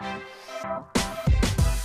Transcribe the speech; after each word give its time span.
Thank 0.00 0.24
you. 0.96 0.99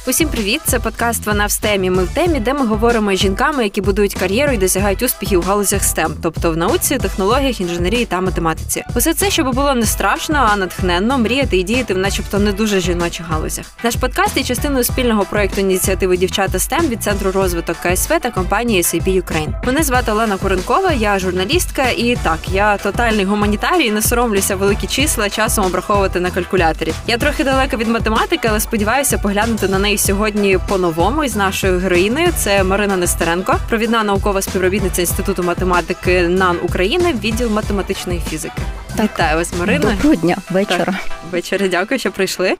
Усім 0.07 0.29
привіт! 0.29 0.61
Це 0.65 0.79
подкаст 0.79 1.25
Вона 1.25 1.45
в 1.45 1.51
стемі. 1.51 1.89
Ми 1.89 2.03
в 2.03 2.09
темі, 2.09 2.39
де 2.39 2.53
ми 2.53 2.65
говоримо 2.65 3.15
з 3.15 3.19
жінками, 3.19 3.63
які 3.63 3.81
будують 3.81 4.13
кар'єру 4.13 4.53
і 4.53 4.57
досягають 4.57 5.03
успіхів 5.03 5.39
у 5.39 5.43
галузях 5.43 5.81
STEM, 5.81 6.11
тобто 6.21 6.51
в 6.51 6.57
науці, 6.57 6.97
технологіях, 6.97 7.61
інженерії 7.61 8.05
та 8.05 8.21
математиці. 8.21 8.83
Усе 8.95 9.13
це, 9.13 9.29
щоб 9.29 9.55
було 9.55 9.75
не 9.75 9.85
страшно, 9.85 10.47
а 10.51 10.55
натхненно 10.55 11.17
мріяти 11.17 11.57
і 11.57 11.63
діяти 11.63 11.93
в, 11.93 11.97
начебто, 11.97 12.39
не 12.39 12.51
дуже 12.51 12.79
жіночих 12.79 13.25
галузях. 13.25 13.65
Наш 13.83 13.95
подкаст 13.95 14.37
є 14.37 14.43
частиною 14.43 14.83
спільного 14.83 15.25
проекту 15.25 15.61
ініціативи 15.61 16.17
Дівчата 16.17 16.57
STEM 16.57 16.89
від 16.89 17.03
центру 17.03 17.31
розвиток 17.31 17.77
КСВ 17.77 18.19
та 18.19 18.31
компанії 18.31 18.81
SAP 18.81 19.23
Ukraine. 19.23 19.65
Мене 19.65 19.83
звати 19.83 20.11
Олена 20.11 20.37
Куренкова, 20.37 20.91
я 20.91 21.19
журналістка, 21.19 21.89
і 21.89 22.17
так 22.23 22.39
я 22.51 22.77
тотальний 22.77 23.25
гуманітарій, 23.25 23.91
не 23.91 24.01
соромлюся 24.01 24.55
великі 24.55 24.87
числа 24.87 25.29
часом 25.29 25.65
обраховувати 25.65 26.19
на 26.19 26.31
калькуляторі. 26.31 26.93
Я 27.07 27.17
трохи 27.17 27.43
далека 27.43 27.77
від 27.77 27.87
математики, 27.87 28.47
але 28.47 28.59
сподіваюся 28.59 29.17
поглянути 29.17 29.67
на 29.67 29.79
неї 29.79 29.94
і 29.95 29.97
сьогодні 29.97 30.57
по-новому 30.67 31.23
із 31.23 31.35
нашою 31.35 31.79
героїною. 31.79 32.27
Це 32.37 32.63
Марина 32.63 32.97
Нестеренко, 32.97 33.55
провідна 33.69 34.03
наукова 34.03 34.41
співробітниця 34.41 35.01
інституту 35.01 35.43
математики 35.43 36.27
НАН 36.27 36.57
України, 36.63 37.15
відділ 37.23 37.49
математичної 37.49 38.21
фізики. 38.29 38.61
Так. 38.95 39.09
Вітаю 39.13 39.37
вас, 39.37 39.53
Марина. 39.59 39.91
Доброго 39.91 40.15
дня, 40.15 40.37
вечора. 40.51 40.85
Так. 40.85 40.95
Вечора, 41.31 41.67
дякую, 41.67 41.99
що 41.99 42.11
прийшли. 42.11 42.55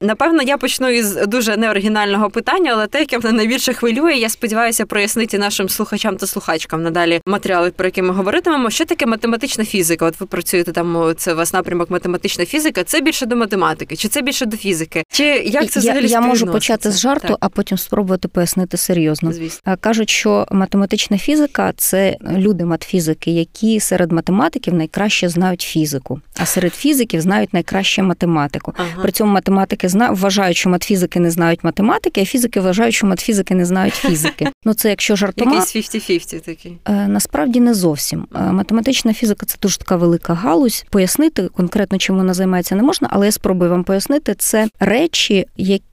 Напевно, 0.00 0.42
я 0.42 0.56
почну 0.56 0.88
із 0.88 1.14
дуже 1.26 1.56
неоригінального 1.56 2.30
питання, 2.30 2.72
але 2.74 2.86
те, 2.86 2.98
яке 2.98 3.18
мене 3.18 3.32
найбільше 3.32 3.72
хвилює, 3.72 4.14
я 4.14 4.28
сподіваюся 4.28 4.86
прояснити 4.86 5.38
нашим 5.38 5.68
слухачам 5.68 6.16
та 6.16 6.26
слухачкам 6.26 6.82
надалі 6.82 7.20
матеріали, 7.26 7.70
про 7.70 7.86
які 7.86 8.02
ми 8.02 8.14
говоритимемо. 8.14 8.70
Що 8.70 8.84
таке 8.84 9.06
математична 9.06 9.64
фізика? 9.64 10.06
От 10.06 10.20
ви 10.20 10.26
працюєте 10.26 10.72
там, 10.72 11.14
це 11.16 11.32
у 11.32 11.36
вас 11.36 11.52
напрямок 11.52 11.90
математична 11.90 12.44
фізика. 12.46 12.84
Це 12.84 13.00
більше 13.00 13.26
до 13.26 13.36
математики, 13.36 13.96
чи 13.96 14.08
це 14.08 14.22
більше 14.22 14.46
до 14.46 14.56
фізики? 14.56 15.02
Чи 15.12 15.24
як 15.24 15.70
це 15.70 15.80
взагалі 15.80 16.08
Я, 16.08 16.08
я 16.08 16.20
можу 16.20 16.46
почати 16.46 16.90
з 16.90 17.00
жарту, 17.00 17.28
так. 17.28 17.36
а 17.40 17.48
потім 17.48 17.78
спробувати 17.78 18.28
пояснити 18.28 18.76
серйозно. 18.76 19.32
Звісно. 19.32 19.76
Кажуть, 19.80 20.10
що 20.10 20.46
математична 20.50 21.18
фізика 21.18 21.72
це 21.76 22.16
люди 22.36 22.64
матфізики, 22.64 23.30
які 23.30 23.80
серед 23.80 24.12
математиків 24.12 24.74
найкраще 24.74 25.28
знають 25.28 25.60
фізику, 25.60 26.20
а 26.36 26.46
серед 26.46 26.74
фізиків 26.74 27.20
знають 27.20 27.54
найкраще 27.54 28.02
математику. 28.02 28.74
Ага. 28.76 29.02
При 29.02 29.12
цьому 29.12 29.32
математики 29.32 29.87
зна 29.88 30.10
вважають, 30.10 30.56
що 30.56 30.70
матфізики 30.70 31.20
не 31.20 31.30
знають 31.30 31.64
математики, 31.64 32.20
а 32.20 32.24
фізики 32.24 32.60
вважають, 32.60 32.94
що 32.94 33.06
матфізики 33.06 33.54
не 33.54 33.64
знають 33.64 33.94
фізики. 33.94 34.48
Ну 34.64 34.74
це 34.74 34.90
якщо 34.90 35.16
жартома... 35.16 35.54
Якийсь 35.54 35.94
50-50 35.94 36.40
такий. 36.40 36.78
Е, 36.88 37.08
насправді 37.08 37.60
не 37.60 37.74
зовсім. 37.74 38.26
Е, 38.34 38.52
математична 38.52 39.14
фізика 39.14 39.46
це 39.46 39.56
дуже 39.62 39.78
така 39.78 39.96
велика 39.96 40.34
галузь. 40.34 40.86
Пояснити 40.90 41.48
конкретно, 41.48 41.98
чим 41.98 42.16
вона 42.16 42.34
займається, 42.34 42.74
не 42.74 42.82
можна, 42.82 43.08
але 43.10 43.26
я 43.26 43.32
спробую 43.32 43.70
вам 43.70 43.84
пояснити 43.84 44.34
це 44.34 44.68
речі, 44.80 45.46
які 45.56 45.84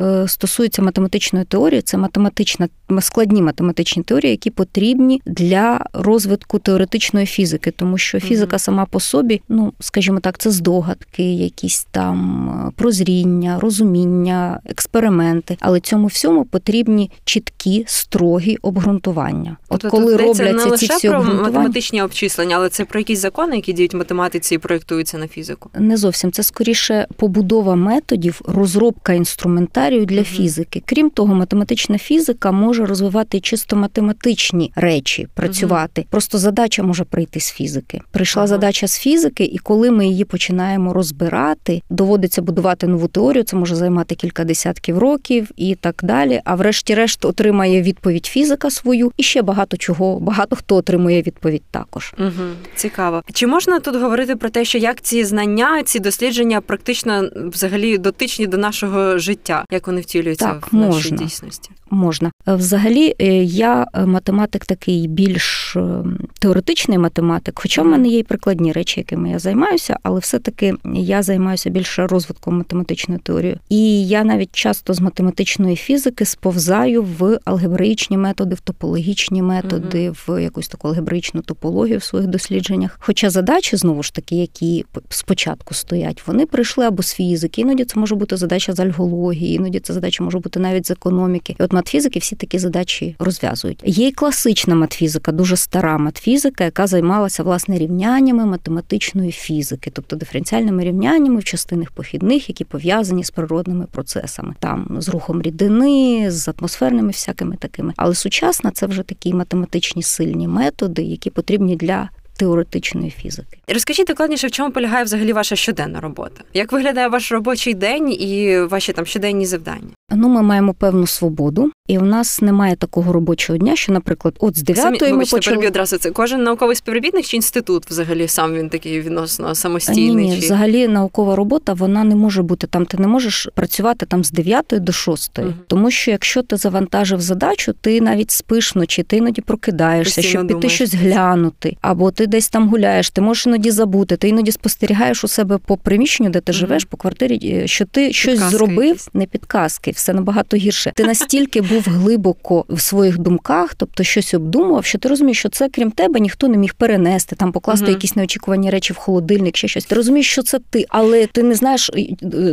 е, 0.00 0.28
стосуються 0.28 0.82
математичної 0.82 1.44
теорії, 1.44 1.82
це 1.82 1.96
математична 1.96 2.68
складні 3.00 3.42
математичні 3.42 4.02
теорії, 4.02 4.30
які 4.30 4.50
потрібні 4.50 5.22
для 5.26 5.86
розвитку 5.92 6.58
теоретичної 6.58 7.26
фізики, 7.26 7.70
тому 7.70 7.98
що 7.98 8.20
фізика 8.20 8.58
сама 8.58 8.84
по 8.84 9.00
собі, 9.00 9.42
ну 9.48 9.72
скажімо 9.80 10.20
так, 10.20 10.38
це 10.38 10.50
здогадки, 10.50 11.34
якісь 11.34 11.86
там 11.90 12.72
прозріння, 12.76 13.58
розуміння, 13.60 14.60
експерименти. 14.64 15.56
Але 15.60 15.80
цьому 15.80 16.06
всьому 16.06 16.44
потрібні 16.44 17.10
чіткі, 17.24 17.84
строгі 17.86 18.56
обґрунтування. 18.62 19.56
От 19.68 19.80
тобто, 19.80 19.96
коли 19.96 20.16
робляться 20.16 20.66
не 20.66 20.76
ці 20.76 20.86
всі 20.86 21.08
про 21.08 21.24
математичні 21.24 22.02
обчислення, 22.02 22.56
але 22.56 22.68
це 22.68 22.84
про 22.84 23.00
якісь 23.00 23.18
закони, 23.18 23.56
які 23.56 23.72
діють 23.72 23.94
в 23.94 23.96
математиці 23.96 24.54
і 24.54 24.58
проєктуються 24.58 25.18
на 25.18 25.28
фізику. 25.28 25.70
Не 25.78 25.96
зовсім 25.96 26.32
це 26.32 26.42
скоріше 26.42 27.06
побудова 27.16 27.76
методів, 27.76 28.40
розробка 28.44 29.12
інструментарію 29.20 30.06
для 30.06 30.24
фізики. 30.24 30.82
Крім 30.86 31.10
того, 31.10 31.34
математична 31.34 31.98
фізика 31.98 32.52
може 32.52 32.86
розвивати 32.86 33.40
чисто 33.40 33.76
математичні 33.76 34.72
речі, 34.76 35.28
працювати. 35.34 36.06
Просто 36.10 36.38
задача 36.38 36.82
може 36.82 37.04
прийти 37.04 37.40
з 37.40 37.50
фізики. 37.50 38.00
Прийшла 38.10 38.46
задача 38.46 38.86
з 38.86 38.98
фізики, 38.98 39.44
і 39.44 39.58
коли 39.58 39.90
ми 39.90 40.06
її 40.06 40.24
починаємо 40.24 40.92
розбирати, 40.92 41.82
доводиться 41.90 42.42
будувати 42.42 42.86
нову 42.86 43.08
теорію. 43.08 43.44
Це 43.44 43.56
може 43.56 43.74
займати 43.74 44.14
кілька 44.14 44.44
десятків 44.44 44.98
років 44.98 45.50
і 45.56 45.74
так 45.74 46.00
далі. 46.02 46.40
А 46.44 46.54
врешті-решт 46.54 47.24
отримає 47.24 47.82
відповідь 47.82 48.26
фізика 48.26 48.70
свою, 48.70 49.12
і 49.16 49.22
ще 49.22 49.42
багато 49.42 49.76
чого, 49.76 50.20
багато 50.20 50.56
хто 50.56 50.76
отримує 50.76 51.22
відповідь 51.22 51.62
також. 51.70 52.14
Угу. 52.18 52.48
Цікаво. 52.74 53.22
Чи 53.32 53.46
можна 53.46 53.80
тут 53.80 53.96
говорити 53.96 54.36
про 54.36 54.50
те, 54.50 54.64
що 54.64 54.78
як 54.78 55.00
ці 55.00 55.24
знання, 55.24 55.82
ці 55.82 55.98
дослідження 56.00 56.60
практично 56.60 57.30
взагалі 57.34 57.98
дотичні 57.98 58.46
до 58.46 58.58
нашого 58.58 59.09
життя, 59.18 59.64
як 59.70 59.86
вони 59.86 60.00
втілюються 60.00 60.46
так, 60.46 60.72
в 60.72 60.76
нашій 60.76 60.86
можна. 61.12 61.16
дійсності? 61.16 61.70
Можна 61.90 62.30
взагалі, 62.46 63.14
е, 63.18 63.26
я 63.44 63.86
е, 63.94 64.06
математик 64.06 64.66
такий 64.66 65.08
більш 65.08 65.76
е, 65.76 66.04
теоретичний 66.40 66.98
математик, 66.98 67.58
хоча 67.62 67.82
в 67.82 67.86
мене 67.86 68.08
є 68.08 68.18
й 68.18 68.22
прикладні 68.22 68.72
речі, 68.72 69.00
якими 69.00 69.30
я 69.30 69.38
займаюся, 69.38 69.96
але 70.02 70.20
все-таки 70.20 70.74
я 70.94 71.22
займаюся 71.22 71.70
більше 71.70 72.06
розвитком 72.06 72.58
математичної 72.58 73.20
теорії. 73.20 73.56
І 73.68 74.08
я 74.08 74.24
навіть 74.24 74.48
часто 74.52 74.94
з 74.94 75.00
математичної 75.00 75.76
фізики 75.76 76.24
сповзаю 76.24 77.02
в 77.18 77.38
алгебраїчні 77.44 78.16
методи, 78.16 78.54
в 78.54 78.60
топологічні 78.60 79.42
методи, 79.42 80.10
mm-hmm. 80.10 80.36
в 80.36 80.42
якусь 80.42 80.68
таку 80.68 80.88
алгебраїчну 80.88 81.42
топологію 81.42 81.98
в 81.98 82.02
своїх 82.02 82.28
дослідженнях. 82.28 82.98
Хоча 83.00 83.30
задачі 83.30 83.76
знову 83.76 84.02
ж 84.02 84.14
таки, 84.14 84.36
які 84.36 84.84
спочатку 85.08 85.74
стоять, 85.74 86.26
вони 86.26 86.46
прийшли 86.46 86.86
або 86.86 87.02
з 87.02 87.14
фізики, 87.14 87.60
іноді 87.60 87.84
це 87.84 88.00
може 88.00 88.14
бути 88.14 88.36
задача 88.36 88.72
з 88.72 88.80
альгології, 88.80 89.54
іноді 89.54 89.80
це 89.80 89.92
задача 89.92 90.24
може 90.24 90.38
бути 90.38 90.60
навіть 90.60 90.86
з 90.86 90.90
економіки. 90.90 91.56
І 91.60 91.62
от 91.62 91.72
матфізики 91.72 92.18
всі 92.18 92.36
такі 92.36 92.58
задачі 92.58 93.16
розв'язують. 93.18 93.82
Є 93.84 94.08
й 94.08 94.12
класична 94.12 94.74
матфізика, 94.74 95.32
дуже 95.32 95.56
стара 95.56 95.98
матфізика, 95.98 96.29
яка 96.64 96.86
займалася 96.86 97.42
власне 97.42 97.78
рівняннями 97.78 98.46
математичної 98.46 99.32
фізики, 99.32 99.90
тобто 99.94 100.16
диференціальними 100.16 100.84
рівняннями 100.84 101.40
в 101.40 101.44
частинах 101.44 101.90
похідних, 101.90 102.48
які 102.48 102.64
пов'язані 102.64 103.24
з 103.24 103.30
природними 103.30 103.86
процесами, 103.92 104.54
там 104.58 104.96
з 105.00 105.08
рухом 105.08 105.42
рідини, 105.42 106.30
з 106.30 106.48
атмосферними 106.58 107.08
всякими 107.08 107.56
такими. 107.56 107.92
Але 107.96 108.14
сучасна 108.14 108.70
це 108.70 108.86
вже 108.86 109.02
такі 109.02 109.34
математичні 109.34 110.02
сильні 110.02 110.48
методи, 110.48 111.02
які 111.02 111.30
потрібні 111.30 111.76
для 111.76 112.10
теоретичної 112.40 113.10
фізики. 113.10 113.58
Розкажіть 113.68 114.06
докладніше, 114.06 114.46
в 114.46 114.50
чому 114.50 114.70
полягає 114.70 115.04
взагалі 115.04 115.32
ваша 115.32 115.56
щоденна 115.56 116.00
робота? 116.00 116.44
Як 116.54 116.72
виглядає 116.72 117.08
ваш 117.08 117.32
робочий 117.32 117.74
день 117.74 118.12
і 118.12 118.60
ваші 118.60 118.92
там 118.92 119.06
щоденні 119.06 119.46
завдання? 119.46 119.88
Ну, 120.12 120.28
ми 120.28 120.42
маємо 120.42 120.74
певну 120.74 121.06
свободу, 121.06 121.70
і 121.88 121.98
у 121.98 122.02
нас 122.02 122.42
немає 122.42 122.76
такого 122.76 123.12
робочого 123.12 123.56
дня, 123.58 123.76
що, 123.76 123.92
наприклад, 123.92 124.34
от 124.40 124.58
з 124.58 124.62
9 124.62 125.12
ми 125.12 125.24
почали... 125.24 125.66
одразу 125.66 125.98
це 125.98 126.10
кожен 126.10 126.42
науковий 126.42 126.76
співробітник 126.76 127.24
чи 127.24 127.36
інститут 127.36 127.90
взагалі 127.90 128.28
сам 128.28 128.54
він 128.54 128.68
такий 128.68 129.00
відносно 129.00 129.54
самостійний? 129.54 130.14
Ні, 130.14 130.30
ні, 130.30 130.40
чи... 130.40 130.44
взагалі 130.46 130.88
наукова 130.88 131.36
робота 131.36 131.72
вона 131.72 132.04
не 132.04 132.14
може 132.14 132.42
бути 132.42 132.66
там. 132.66 132.86
Ти 132.86 132.98
не 132.98 133.06
можеш 133.06 133.48
працювати 133.54 134.06
там 134.06 134.24
з 134.24 134.30
9 134.30 134.64
до 134.70 134.92
6. 134.92 135.38
Угу. 135.38 135.52
тому 135.66 135.90
що 135.90 136.10
якщо 136.10 136.42
ти 136.42 136.56
завантажив 136.56 137.20
задачу, 137.20 137.74
ти 137.80 138.00
навіть 138.00 138.30
спиш 138.30 138.76
вночі, 138.76 139.02
ти 139.02 139.16
іноді 139.16 139.40
прокидаєшся, 139.40 140.16
Постійно 140.16 140.30
щоб 140.30 140.46
думаєш. 140.46 140.72
піти 140.72 140.74
щось 140.74 140.94
глянути, 140.94 141.76
або 141.80 142.10
ти 142.10 142.26
десь 142.30 142.48
там 142.48 142.68
гуляєш, 142.68 143.10
ти 143.10 143.20
можеш 143.20 143.46
іноді 143.46 143.70
забути, 143.70 144.16
ти 144.16 144.28
іноді 144.28 144.52
спостерігаєш 144.52 145.24
у 145.24 145.28
себе 145.28 145.58
по 145.58 145.76
приміщенню, 145.76 146.30
де 146.30 146.40
ти 146.40 146.52
живеш, 146.52 146.84
по 146.84 146.96
квартирі, 146.96 147.40
е, 147.44 147.66
що 147.66 147.84
ти 147.84 148.00
підказки 148.00 148.12
щось 148.12 148.38
зробив, 148.38 148.86
якісь. 148.86 149.08
не 149.14 149.26
підказки, 149.26 149.90
все 149.90 150.12
набагато 150.12 150.56
гірше. 150.56 150.92
Ти 150.94 151.04
настільки 151.04 151.60
був 151.60 151.82
глибоко 151.86 152.64
в 152.68 152.80
своїх 152.80 153.18
думках, 153.18 153.74
тобто 153.74 154.02
щось 154.02 154.34
обдумував, 154.34 154.84
що 154.84 154.98
ти 154.98 155.08
розумієш, 155.08 155.38
що 155.38 155.48
це 155.48 155.68
крім 155.68 155.90
тебе 155.90 156.20
ніхто 156.20 156.48
не 156.48 156.56
міг 156.56 156.74
перенести, 156.74 157.36
там 157.36 157.52
покласти 157.52 157.84
угу. 157.84 157.92
якісь 157.92 158.16
неочікувані 158.16 158.70
речі 158.70 158.92
в 158.92 158.96
холодильник, 158.96 159.56
ще 159.56 159.68
щось. 159.68 159.84
Ти 159.84 159.94
розумієш, 159.94 160.30
що 160.30 160.42
це 160.42 160.58
ти, 160.70 160.86
але 160.88 161.26
ти 161.26 161.42
не 161.42 161.54
знаєш, 161.54 161.90
е, 161.96 162.06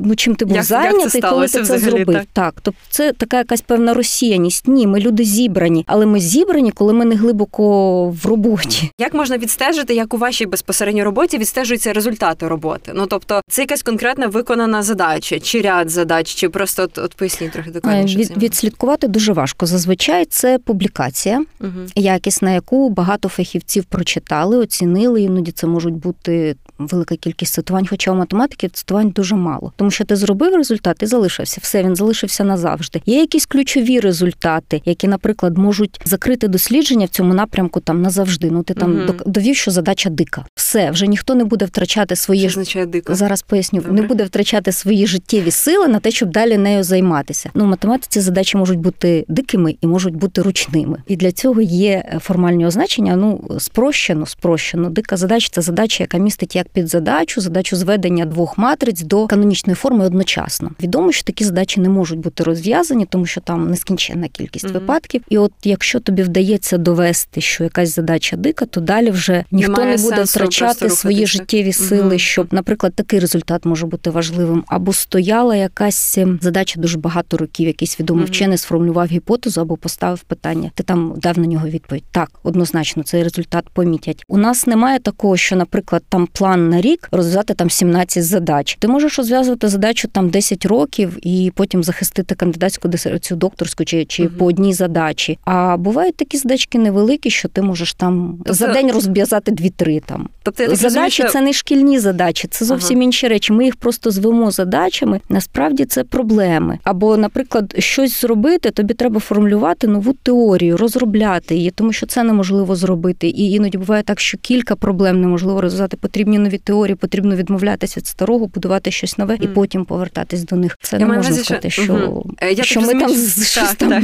ну 0.03 0.15
чим 0.15 0.35
ти 0.35 0.45
був 0.45 0.56
як, 0.56 0.65
зайнятий, 0.65 1.21
як 1.21 1.31
коли 1.31 1.47
ти 1.47 1.63
це 1.63 1.80
зробив. 1.80 2.15
Так. 2.15 2.25
так, 2.33 2.56
тобто 2.62 2.80
це 2.89 3.13
така 3.13 3.38
якась 3.38 3.62
певна 3.62 3.94
розсіяність. 3.94 4.68
Ні, 4.68 4.88
ми 4.88 5.00
люди 5.00 5.23
зібрані, 5.23 5.83
але 5.88 6.06
ми 6.06 6.19
зібрані, 6.19 6.71
коли 6.71 6.94
ми 6.94 7.06
не 7.06 7.15
глибоко 7.15 8.09
в 8.09 8.25
роботі. 8.25 8.91
Як 9.00 9.13
можна 9.13 9.38
відстежити, 9.38 9.67
як 9.94 10.14
у 10.14 10.18
вашій 10.18 10.46
безпосередній 10.46 11.04
роботі 11.04 11.38
відстежуються 11.38 11.94
результати 11.94 12.48
роботи? 12.48 12.92
Ну 12.96 13.06
тобто, 13.08 13.42
це 13.50 13.62
якась 13.62 13.84
конкретна 13.84 14.28
виконана 14.28 14.84
задача, 14.84 15.40
чи 15.40 15.62
ряд 15.62 15.90
задач, 15.90 16.36
чи 16.36 16.50
просто 16.50 16.84
от, 16.84 16.98
от 16.98 17.14
поясніть 17.14 17.52
трохи 17.52 17.72
докладніше. 17.72 18.18
Від, 18.18 18.44
відслідкувати 18.44 19.08
дуже 19.08 19.34
важко. 19.34 19.66
Зазвичай 19.66 20.25
це 20.25 20.60
публікація, 20.60 21.44
угу. 21.62 21.72
якісна, 21.96 22.52
яку 22.52 22.90
багато 22.90 23.30
фахівців 23.30 23.86
прочитали, 23.86 24.58
оцінили. 24.58 25.22
Іноді 25.22 25.52
це 25.52 25.68
можуть 25.68 25.96
бути 25.96 26.56
велика 26.79 27.15
кількість 27.15 27.53
цитувань, 27.53 27.88
хоча 27.88 28.12
у 28.12 28.15
математики 28.15 28.69
цитувань 28.69 29.09
дуже 29.09 29.35
мало. 29.35 29.74
Тому 29.75 29.91
що 29.91 30.06
ти 30.06 30.15
зробив 30.15 30.56
результат 30.56 31.03
і 31.03 31.06
залишився. 31.06 31.59
Все, 31.63 31.83
він 31.83 31.95
залишився 31.95 32.44
назавжди. 32.44 33.01
Є 33.06 33.19
якісь 33.19 33.45
ключові 33.45 34.00
результати, 34.00 34.81
які, 34.85 35.07
наприклад, 35.07 35.57
можуть 35.57 36.01
закрити 36.06 36.47
дослідження 36.47 37.06
в 37.06 37.09
цьому 37.09 37.33
напрямку 37.33 37.79
там 37.79 38.01
назавжди. 38.01 38.51
Ну 38.51 38.63
ти 38.63 38.74
там 38.74 39.03
угу. 39.03 39.13
довів, 39.25 39.56
що 39.56 39.71
задача 39.71 40.09
дика. 40.09 40.45
Все, 40.56 40.91
вже 40.91 41.07
ніхто 41.07 41.35
не 41.35 41.44
буде 41.45 41.65
втрачати 41.65 42.15
свої 42.15 42.39
Що 42.39 42.47
означає 42.47 42.85
дико? 42.85 43.15
зараз. 43.15 43.41
Поясню, 43.41 43.80
Добре. 43.80 44.01
не 44.01 44.07
буде 44.07 44.23
втрачати 44.23 44.71
свої 44.71 45.07
життєві 45.07 45.51
сили 45.51 45.88
на 45.88 46.00
те, 46.00 46.12
щоб 46.12 46.31
далі 46.31 46.57
нею 46.57 46.83
займатися. 46.83 47.50
Ну, 47.53 47.63
в 47.63 47.68
математиці 47.68 48.19
задачі 48.19 48.57
можуть 48.57 48.80
бути 48.80 49.25
дикими 49.27 49.75
і 49.81 49.88
можуть 49.88 50.15
бути 50.15 50.41
ручними. 50.41 51.03
І 51.07 51.15
для 51.15 51.31
цього 51.31 51.62
є 51.62 52.19
формальні 52.21 52.65
означення. 52.65 53.15
Ну 53.15 53.57
спрощено, 53.59 54.25
спрощено. 54.25 54.89
Дика 54.89 55.18
задача 55.18 55.50
це 55.51 55.62
задача, 55.62 56.03
яка 56.03 56.18
містить 56.18 56.56
як 56.56 56.67
під 56.74 56.88
задачу, 56.88 57.42
задачу 57.42 57.75
зведення 57.75 58.25
двох 58.25 58.58
матриць 58.58 59.02
до 59.02 59.28
канонічної 59.28 59.75
форми 59.75 60.06
одночасно. 60.06 60.72
Відомо, 60.84 61.12
що 61.12 61.24
такі 61.24 61.44
задачі 61.44 61.80
не 61.80 61.90
можуть 61.90 62.19
бути 62.19 62.44
розв'язані, 62.44 63.06
тому 63.06 63.25
що 63.25 63.42
там 63.42 63.69
нескінченна 63.69 64.28
кількість 64.28 64.66
mm-hmm. 64.66 64.74
випадків. 64.74 65.22
І 65.30 65.38
от 65.38 65.52
якщо 65.64 66.00
тобі 66.00 66.24
вдається 66.24 66.78
довести, 66.78 67.42
що 67.42 67.64
якась 67.64 67.96
задача 67.96 68.38
дика, 68.38 68.66
то 68.66 68.81
далі 68.81 69.10
вже 69.10 69.44
ніхто 69.52 69.72
Немає 69.72 69.98
не 69.98 70.04
буде 70.04 70.24
втрачати 70.24 70.90
свої 70.90 71.28
життєві 71.28 71.74
сили, 71.74 72.16
mm-hmm. 72.16 72.18
щоб, 72.18 72.48
наприклад, 72.52 72.94
такий 72.94 73.19
результат 73.19 73.66
може 73.66 73.86
бути 73.86 74.10
важливим, 74.10 74.64
або 74.68 74.94
стояла 74.94 75.56
якась 75.56 76.18
ем, 76.18 76.40
задача 76.42 76.80
дуже 76.81 76.98
багато 76.98 77.38
років. 77.38 77.68
Якийсь 77.68 78.00
відомий 78.00 78.25
mm-hmm. 78.25 78.28
вчений 78.28 78.58
сформулював 78.58 79.08
гіпотезу 79.08 79.62
або 79.62 79.78
поставив 79.78 80.19
питання. 80.19 80.72
Ти 80.75 80.84
там 80.84 81.14
дав 81.18 81.40
на 81.40 81.48
нього 81.48 81.68
відповідь. 81.68 82.04
Так, 82.12 82.31
однозначно, 82.44 83.04
цей 83.04 83.24
результат 83.24 83.66
помітять. 83.74 84.24
У 84.28 84.38
нас 84.38 84.68
немає 84.68 85.00
такого, 85.00 85.38
що, 85.38 85.56
наприклад, 85.56 86.04
там 86.10 86.28
план 86.28 86.56
на 86.57 86.81
рік 86.81 87.07
розв'язати 87.12 87.54
там 87.54 87.69
17 87.69 88.24
задач. 88.24 88.77
Ти 88.80 88.88
можеш 88.88 89.18
розв'язувати 89.18 89.68
задачу 89.68 90.07
там 90.07 90.30
10 90.30 90.65
років 90.65 91.18
і 91.27 91.51
потім 91.56 91.83
захистити 91.83 92.36
кандидатську 92.36 92.88
дисертацію 92.88 93.38
докторську 93.38 93.86
чи 93.86 94.06
чи 94.06 94.24
угу. 94.24 94.31
по 94.38 94.45
одній 94.45 94.74
задачі. 94.74 95.39
А 95.45 95.77
бувають 95.77 96.15
такі 96.15 96.38
задачки 96.38 96.77
невеликі, 96.77 97.30
що 97.30 97.48
ти 97.48 97.62
можеш 97.62 97.94
там 97.94 98.36
тобто... 98.38 98.54
за 98.54 98.68
день 98.68 98.92
розв'язати 98.92 99.51
2-3 99.51 100.01
там. 100.06 100.30
Тобто 100.44 100.75
задачі 100.75 101.24
що... 101.24 101.31
це 101.31 101.42
не 101.42 101.54
шкільні 101.54 102.00
задачі, 102.00 102.48
це 102.48 102.65
зовсім 102.65 102.98
ага. 102.98 103.04
інші 103.04 103.27
речі. 103.27 103.54
Ми 103.54 103.65
їх 103.65 103.75
просто 103.75 104.12
звемо 104.12 104.51
задачами. 104.51 105.21
Насправді 105.30 105.86
це 105.86 106.04
проблеми. 106.04 106.80
Або, 106.83 107.18
наприклад, 107.18 107.75
щось 107.80 108.21
зробити, 108.21 108.71
тобі 108.71 108.94
треба 108.94 109.19
формулювати 109.19 109.88
нову 109.88 110.13
теорію, 110.13 110.77
розробляти 110.77 111.56
її, 111.56 111.71
тому 111.71 111.94
що 111.94 112.06
це 112.06 112.24
неможливо 112.24 112.75
зробити. 112.75 113.27
І 113.27 113.51
іноді 113.51 113.77
буває 113.77 114.04
так, 114.04 114.19
що 114.19 114.38
кілька 114.38 114.75
проблем 114.75 115.21
неможливо 115.21 115.62
розв'язати. 115.62 115.98
Потрібні 115.98 116.39
нові 116.47 116.57
теорії, 116.57 116.95
потрібно 116.95 117.35
відмовлятися 117.35 117.99
від 117.99 118.07
старого, 118.07 118.47
будувати 118.47 118.91
щось 118.91 119.17
нове 119.17 119.38
і 119.41 119.47
потім 119.47 119.85
повертатись 119.85 120.44
до 120.44 120.55
них. 120.55 120.77
Це 120.81 120.97
я 120.99 121.05
не 121.07 121.13
можна 121.13 121.35
сказати, 121.35 121.69
що, 121.69 121.94
угу. 121.94 122.31
я 122.51 122.63
що 122.63 122.81
ми 122.81 122.88
там 122.88 123.09
щось 123.09 123.73
там 123.77 123.89
так. 123.89 124.03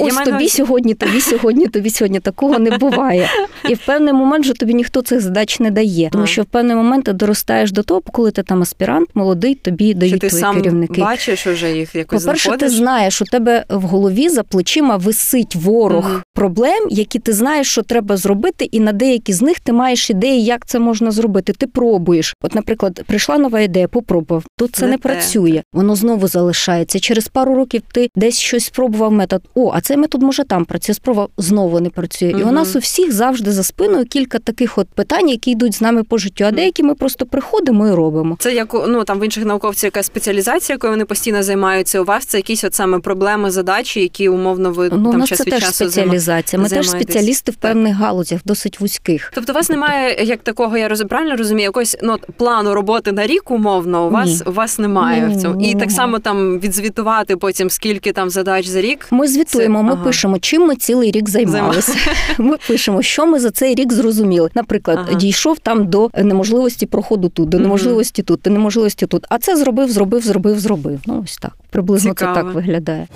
ось 0.00 0.16
тобі 0.16 0.30
маю... 0.30 0.48
сьогодні, 0.48 0.94
тобі 0.94 1.20
сьогодні, 1.20 1.66
тобі 1.66 1.90
сьогодні. 1.90 2.20
Такого 2.20 2.58
не 2.58 2.78
буває. 2.78 3.28
І 3.68 3.74
в 3.74 3.78
певний 3.86 4.12
момент 4.12 4.44
вже 4.44 4.54
тобі 4.54 4.74
ніхто 4.74 5.02
цих 5.02 5.20
задач 5.20 5.60
не 5.60 5.70
дає, 5.70 6.08
тому 6.12 6.26
що 6.26 6.42
в 6.42 6.44
певний 6.44 6.76
момент 6.76 7.04
ти 7.04 7.12
доростаєш 7.12 7.72
до 7.72 7.82
того, 7.82 8.00
коли 8.00 8.30
ти 8.30 8.42
там 8.42 8.62
аспірант, 8.62 9.08
молодий, 9.14 9.54
тобі 9.54 9.94
дають 9.94 10.20
ти 10.20 10.28
твої 10.28 10.40
сам 10.40 10.56
керівники. 10.56 11.00
Бачиш 11.00 11.46
уже 11.46 11.72
їх 11.72 11.94
якось 11.94 12.24
По-перше, 12.24 12.44
знаходиш? 12.44 12.70
ти 12.70 12.76
знаєш, 12.76 13.22
у 13.22 13.24
тебе 13.24 13.64
в 13.68 13.82
голові 13.82 14.28
за 14.28 14.42
плечима 14.42 14.96
висить 14.96 15.56
ворог 15.56 16.06
угу. 16.10 16.20
проблем, 16.34 16.88
які 16.90 17.18
ти 17.18 17.32
знаєш, 17.32 17.70
що 17.70 17.82
треба 17.82 18.16
зробити, 18.16 18.64
і 18.64 18.80
на 18.80 18.92
деякі 18.92 19.32
з 19.32 19.42
них 19.42 19.60
ти 19.60 19.72
маєш 19.72 20.10
ідеї, 20.10 20.44
як 20.44 20.66
це 20.66 20.78
можна 20.78 21.10
зробити. 21.10 21.52
Ти 21.52 21.66
пробуєш. 21.84 22.34
От, 22.42 22.54
наприклад, 22.54 23.02
прийшла 23.06 23.38
нова 23.38 23.60
ідея, 23.60 23.88
попробував. 23.88 24.44
Тут 24.58 24.76
це 24.76 24.84
не, 24.84 24.90
не 24.90 24.98
працює, 24.98 25.62
воно 25.72 25.96
знову 25.96 26.28
залишається. 26.28 27.00
Через 27.00 27.28
пару 27.28 27.54
років 27.54 27.82
ти 27.92 28.08
десь 28.16 28.38
щось 28.38 28.64
спробував 28.64 29.12
метод. 29.12 29.42
О, 29.54 29.72
а 29.74 29.80
цей 29.80 29.96
метод 29.96 30.22
може 30.22 30.44
там 30.44 30.64
працює. 30.64 30.94
Спробував 30.94 31.28
знову 31.38 31.80
не 31.80 31.90
працює. 31.90 32.30
Угу. 32.30 32.38
І 32.38 32.42
у 32.42 32.52
нас 32.52 32.76
у 32.76 32.78
всіх 32.78 33.12
завжди 33.12 33.52
за 33.52 33.62
спиною 33.62 34.04
кілька 34.04 34.38
таких 34.38 34.78
от 34.78 34.88
питань, 34.88 35.28
які 35.28 35.50
йдуть 35.50 35.74
з 35.74 35.80
нами 35.80 36.02
по 36.02 36.18
життю. 36.18 36.44
А 36.44 36.50
деякі 36.50 36.82
ми 36.82 36.94
просто 36.94 37.26
приходимо 37.26 37.88
і 37.88 37.90
робимо. 37.90 38.36
Це 38.40 38.54
як 38.54 38.74
ну 38.88 39.04
там 39.04 39.20
в 39.20 39.24
інших 39.24 39.44
науковців 39.44 39.86
якась 39.86 40.06
спеціалізація, 40.06 40.74
якою 40.74 40.92
вони 40.92 41.04
постійно 41.04 41.42
займаються. 41.42 42.00
У 42.00 42.04
вас 42.04 42.26
це 42.26 42.38
якісь 42.38 42.64
от 42.64 42.74
саме 42.74 42.98
проблеми, 42.98 43.50
задачі, 43.50 44.00
які 44.00 44.28
умовно 44.28 44.72
ви 44.72 44.84
ну, 44.84 44.90
там 44.90 45.06
у 45.06 45.12
нас 45.12 45.28
час 45.28 45.38
це 45.38 45.44
від 45.44 45.50
теж 45.50 45.62
часу 45.62 45.84
спеціалізація. 45.84 46.62
Ми 46.62 46.68
теж 46.68 46.88
спеціалісти 46.88 47.52
в 47.52 47.54
певних 47.54 47.96
галузях, 47.96 48.40
досить 48.44 48.80
вузьких. 48.80 49.32
Тобто, 49.34 49.52
у 49.52 49.54
вас 49.54 49.70
немає 49.70 50.24
як 50.24 50.42
такого, 50.42 50.76
я 50.76 50.88
правильно 51.08 51.36
розумію, 51.36 51.66
якогось 51.74 51.96
ну 52.02 52.16
плану 52.36 52.74
роботи 52.74 53.12
на 53.12 53.26
рік 53.26 53.50
умовно. 53.50 54.06
У 54.06 54.10
вас 54.10 54.28
ні. 54.28 54.40
у 54.46 54.52
вас 54.52 54.78
немає 54.78 55.26
ні, 55.28 55.36
в 55.36 55.42
цьому, 55.42 55.54
ні, 55.54 55.70
і 55.70 55.74
так 55.74 55.90
само 55.90 56.18
там 56.18 56.58
відзвітувати 56.58 57.36
потім 57.36 57.70
скільки 57.70 58.12
там 58.12 58.30
задач 58.30 58.66
за 58.66 58.80
рік. 58.80 59.06
Ми 59.10 59.28
звітуємо. 59.28 59.78
Це... 59.78 59.84
Ми 59.84 59.92
ага. 59.92 60.04
пишемо, 60.04 60.38
чим 60.38 60.66
ми 60.66 60.76
цілий 60.76 61.10
рік 61.10 61.28
займалися. 61.28 61.92
Ми 62.38 62.56
пишемо, 62.68 63.02
що 63.02 63.26
ми 63.26 63.40
за 63.40 63.50
цей 63.50 63.74
рік 63.74 63.92
зрозуміли. 63.92 64.50
Наприклад, 64.54 64.98
ага. 65.02 65.14
дійшов 65.14 65.58
там 65.58 65.86
до 65.86 66.10
неможливості 66.14 66.86
проходу 66.86 67.28
тут, 67.28 67.48
до 67.48 67.58
неможливості 67.58 68.22
тут, 68.22 68.40
до 68.44 68.50
неможливості 68.50 69.06
тут. 69.06 69.26
А 69.28 69.38
це 69.38 69.56
зробив, 69.56 69.90
зробив, 69.90 70.22
зробив, 70.22 70.58
зробив. 70.58 71.00
Ну 71.06 71.20
ось 71.24 71.36
так 71.36 71.52
приблизно 71.70 72.10
Цікаво. 72.10 72.34
це 72.34 72.42
так 72.42 72.54
виглядає. 72.54 73.06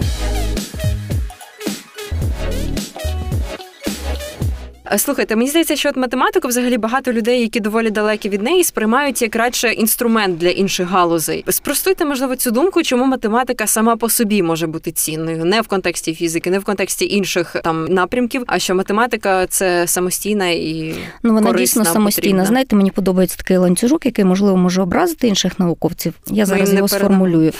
Слухайте, 4.97 5.37
мені 5.37 5.51
здається, 5.51 5.77
що 5.77 5.89
от 5.89 5.97
математику 5.97 6.49
взагалі 6.49 6.79
багато 6.79 7.13
людей, 7.13 7.41
які 7.41 7.61
доволі 7.61 7.91
далекі 7.91 8.29
від 8.29 8.43
неї, 8.43 8.65
сприймають 8.65 9.23
як 9.23 9.37
радше 9.37 9.73
інструмент 9.73 10.39
для 10.39 10.49
інших 10.49 10.89
галузей. 10.89 11.45
Спростуйте, 11.49 12.05
можливо, 12.05 12.37
цю 12.37 12.51
думку, 12.51 12.83
чому 12.83 13.05
математика 13.05 13.67
сама 13.67 13.97
по 13.97 14.09
собі 14.09 14.43
може 14.43 14.67
бути 14.67 14.93
цінною, 14.93 15.45
не 15.45 15.61
в 15.61 15.67
контексті 15.67 16.15
фізики, 16.15 16.51
не 16.51 16.59
в 16.59 16.65
контексті 16.65 17.07
інших 17.07 17.57
там 17.65 17.85
напрямків. 17.85 18.45
А 18.47 18.59
що 18.59 18.75
математика 18.75 19.47
це 19.47 19.87
самостійна 19.87 20.49
і 20.49 20.95
ну 21.23 21.35
вона 21.35 21.47
корисна, 21.47 21.83
дійсно 21.83 21.95
самостійна. 21.95 22.23
Потрібна. 22.23 22.45
Знаєте, 22.47 22.77
мені 22.77 22.91
подобається 22.91 23.37
такий 23.37 23.57
ланцюжок, 23.57 24.07
який 24.07 24.25
можливо 24.25 24.57
може 24.57 24.83
образити 24.83 25.29
інших 25.29 25.59
науковців. 25.59 26.13
Я 26.27 26.47
зараз 26.47 26.75
його 26.75 26.89
сформулюю. 26.89 27.53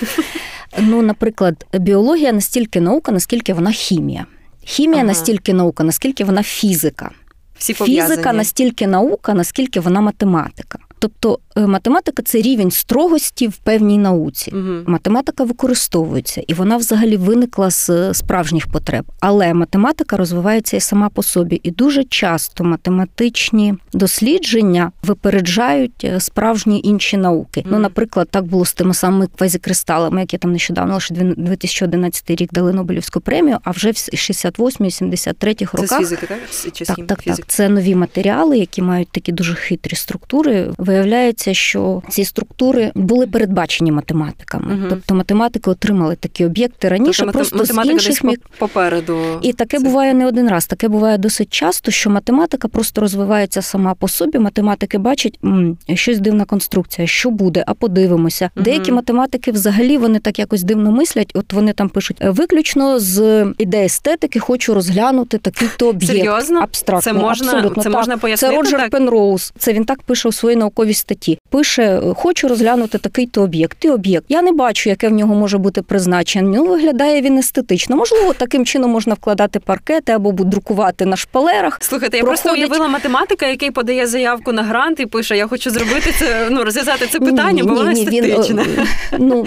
Ну, 0.79 1.03
наприклад, 1.03 1.67
біологія 1.75 2.33
настільки 2.33 2.81
наука, 2.81 3.13
наскільки 3.13 3.53
вона 3.53 3.71
хімія. 3.71 4.27
Хімія 4.69 5.03
ага. 5.03 5.09
настільки 5.09 5.53
наука, 5.55 5.85
наскільки 5.85 6.25
вона 6.25 6.43
фізика. 6.43 7.11
Всі 7.59 7.75
Фізика 7.75 8.33
настільки 8.33 8.87
наука, 8.87 9.35
наскільки 9.35 9.81
вона 9.81 10.01
математика. 10.01 10.79
Тобто 10.99 11.39
е, 11.57 11.67
математика 11.67 12.23
це 12.23 12.39
рівень 12.39 12.71
строгості 12.71 13.49
в 13.49 13.57
певній 13.57 13.99
науці. 13.99 14.53
Угу. 14.55 14.75
Математика 14.87 15.45
використовується, 15.45 16.43
і 16.47 16.55
вона 16.55 16.77
взагалі 16.77 17.17
виникла 17.17 17.71
з 17.71 17.91
е, 17.91 18.15
справжніх 18.15 18.67
потреб. 18.67 19.05
Але 19.21 19.55
математика 19.55 20.17
розвивається 20.17 20.77
і 20.77 20.81
сама 20.81 21.09
по 21.09 21.23
собі. 21.23 21.61
І 21.63 21.71
дуже 21.71 22.05
часто 22.05 22.65
математичні 22.65 23.75
дослідження 23.93 24.93
випереджають 25.03 26.05
е, 26.05 26.21
справжні 26.21 26.81
інші 26.85 27.17
науки. 27.17 27.61
Угу. 27.61 27.69
Ну, 27.73 27.79
наприклад, 27.79 28.29
так 28.31 28.45
було 28.45 28.65
з 28.65 28.73
тими 28.73 28.95
самими 28.95 29.27
квазікристалами, 29.27 30.21
які 30.21 30.39
там 30.39 30.53
нещодавно 30.53 30.95
лише 30.95 31.15
2011 31.15 32.31
рік 32.31 32.53
дали 32.53 32.73
Нобелівську 32.73 33.21
премію, 33.21 33.59
а 33.65 33.71
вже 33.71 33.91
в 33.91 33.95
68-73 33.95 35.65
роках. 35.65 35.89
Це 35.89 35.97
з 35.97 35.99
фізики, 35.99 36.27
так? 36.27 36.39
Чи 36.73 36.85
так, 36.85 36.97
так, 37.07 37.23
так. 37.23 37.47
Це 37.47 37.69
нові 37.69 37.95
матеріали, 37.95 38.59
які 38.59 38.83
мають 38.83 39.09
такі 39.11 39.33
дуже 39.33 39.55
хитрі 39.55 39.97
структури 39.97 40.73
виявляється, 40.89 41.55
що 41.55 42.03
ці 42.09 42.25
структури 42.25 42.93
були 42.95 43.27
передбачені 43.27 43.93
математиками. 43.93 44.75
Угу. 44.75 44.87
Тобто 44.89 45.15
математики 45.15 45.71
отримали 45.71 46.17
такі 46.17 46.45
об'єкти 46.45 46.89
раніше, 46.89 47.23
тобто, 47.23 47.39
просто 47.39 47.65
з 47.65 47.87
інших 47.87 48.25
міг... 48.25 48.39
попереду. 48.59 49.19
І 49.43 49.53
таке 49.53 49.79
Це... 49.79 49.85
буває 49.85 50.15
не 50.15 50.27
один 50.27 50.49
раз. 50.49 50.67
Таке 50.67 50.89
буває 50.89 51.19
досить 51.19 51.53
часто, 51.53 51.91
що 51.91 52.11
математика 52.11 52.69
просто 52.69 53.01
розвивається 53.01 53.63
сама 53.63 53.95
по 53.95 54.09
собі. 54.09 54.39
Математики 54.39 54.99
бачать 54.99 55.39
м, 55.45 55.79
щось 55.95 56.19
дивна 56.19 56.45
конструкція, 56.45 57.07
що 57.07 57.31
буде, 57.31 57.65
а 57.67 57.75
подивимося. 57.75 58.51
Угу. 58.57 58.65
Деякі 58.65 58.93
математики 58.93 59.53
взагалі 59.53 59.99
вони 59.99 60.19
так 60.19 60.39
якось 60.39 60.63
дивно 60.63 60.91
мислять. 60.91 61.31
От 61.35 61.53
вони 61.53 61.73
там 61.73 61.89
пишуть 61.89 62.17
виключно 62.21 62.99
з 62.99 63.47
ідеї 63.59 63.85
естетики, 63.85 64.39
хочу 64.39 64.75
розглянути 64.75 65.39
такий 65.39 65.69
то 65.77 65.89
об'єкт. 65.89 66.17
Серйозно? 66.17 66.61
Абстрактно. 66.61 67.13
Це 67.13 67.19
можна, 67.19 67.53
Абсолютно, 67.53 67.83
це 67.83 67.89
так. 67.89 67.99
можна 67.99 68.19
пояснити? 68.19 68.55
Це 68.55 68.59
Роджер 68.59 68.81
так? 68.81 68.91
Пенроуз. 68.91 69.53
Це 69.59 69.73
він 69.73 69.85
так 69.85 70.03
пише 70.03 70.29
у 70.29 70.33
своїй 70.33 70.57
науковій 70.57 70.78
науковій 70.79 70.95
статті. 70.95 71.38
Пише, 71.51 72.01
хочу 72.17 72.49
розглянути 72.49 72.99
такий-то 72.99 73.43
об'єкт. 73.43 73.85
І 73.85 73.91
об'єкт. 73.91 74.27
Я 74.29 74.43
не 74.43 74.53
бачу, 74.53 74.91
яке 74.91 75.09
в 75.09 75.13
нього 75.13 75.35
може 75.35 75.59
бути 75.59 75.83
призначення. 75.83 76.59
Ну, 76.59 76.65
виглядає 76.65 77.23
він 77.23 77.39
естетично. 77.39 77.97
Можливо, 77.97 78.33
таким 78.33 78.65
чином 78.65 78.91
можна 78.91 79.15
вкладати 79.15 79.59
паркети 79.59 80.13
або 80.13 80.33
друкувати 80.33 81.07
на 81.07 81.17
шпалерах. 81.17 81.79
Слухайте, 81.81 82.17
я 82.17 82.23
Проходить... 82.23 82.43
просто 82.45 82.61
уявила 82.61 82.89
математика, 82.89 83.47
який 83.47 83.71
подає 83.71 84.07
заявку 84.07 84.53
на 84.53 84.63
грант 84.63 85.01
і 85.01 85.07
пише: 85.07 85.37
Я 85.37 85.47
хочу 85.47 85.71
зробити 85.71 86.13
це, 86.19 86.47
ну 86.51 86.65
розв'язати 86.65 87.07
це 87.07 87.21
питання, 87.21 87.53
ні, 87.53 87.63
бо 87.63 87.75
воно 87.75 87.91
естетичне. 87.91 88.65
Ну, 89.19 89.47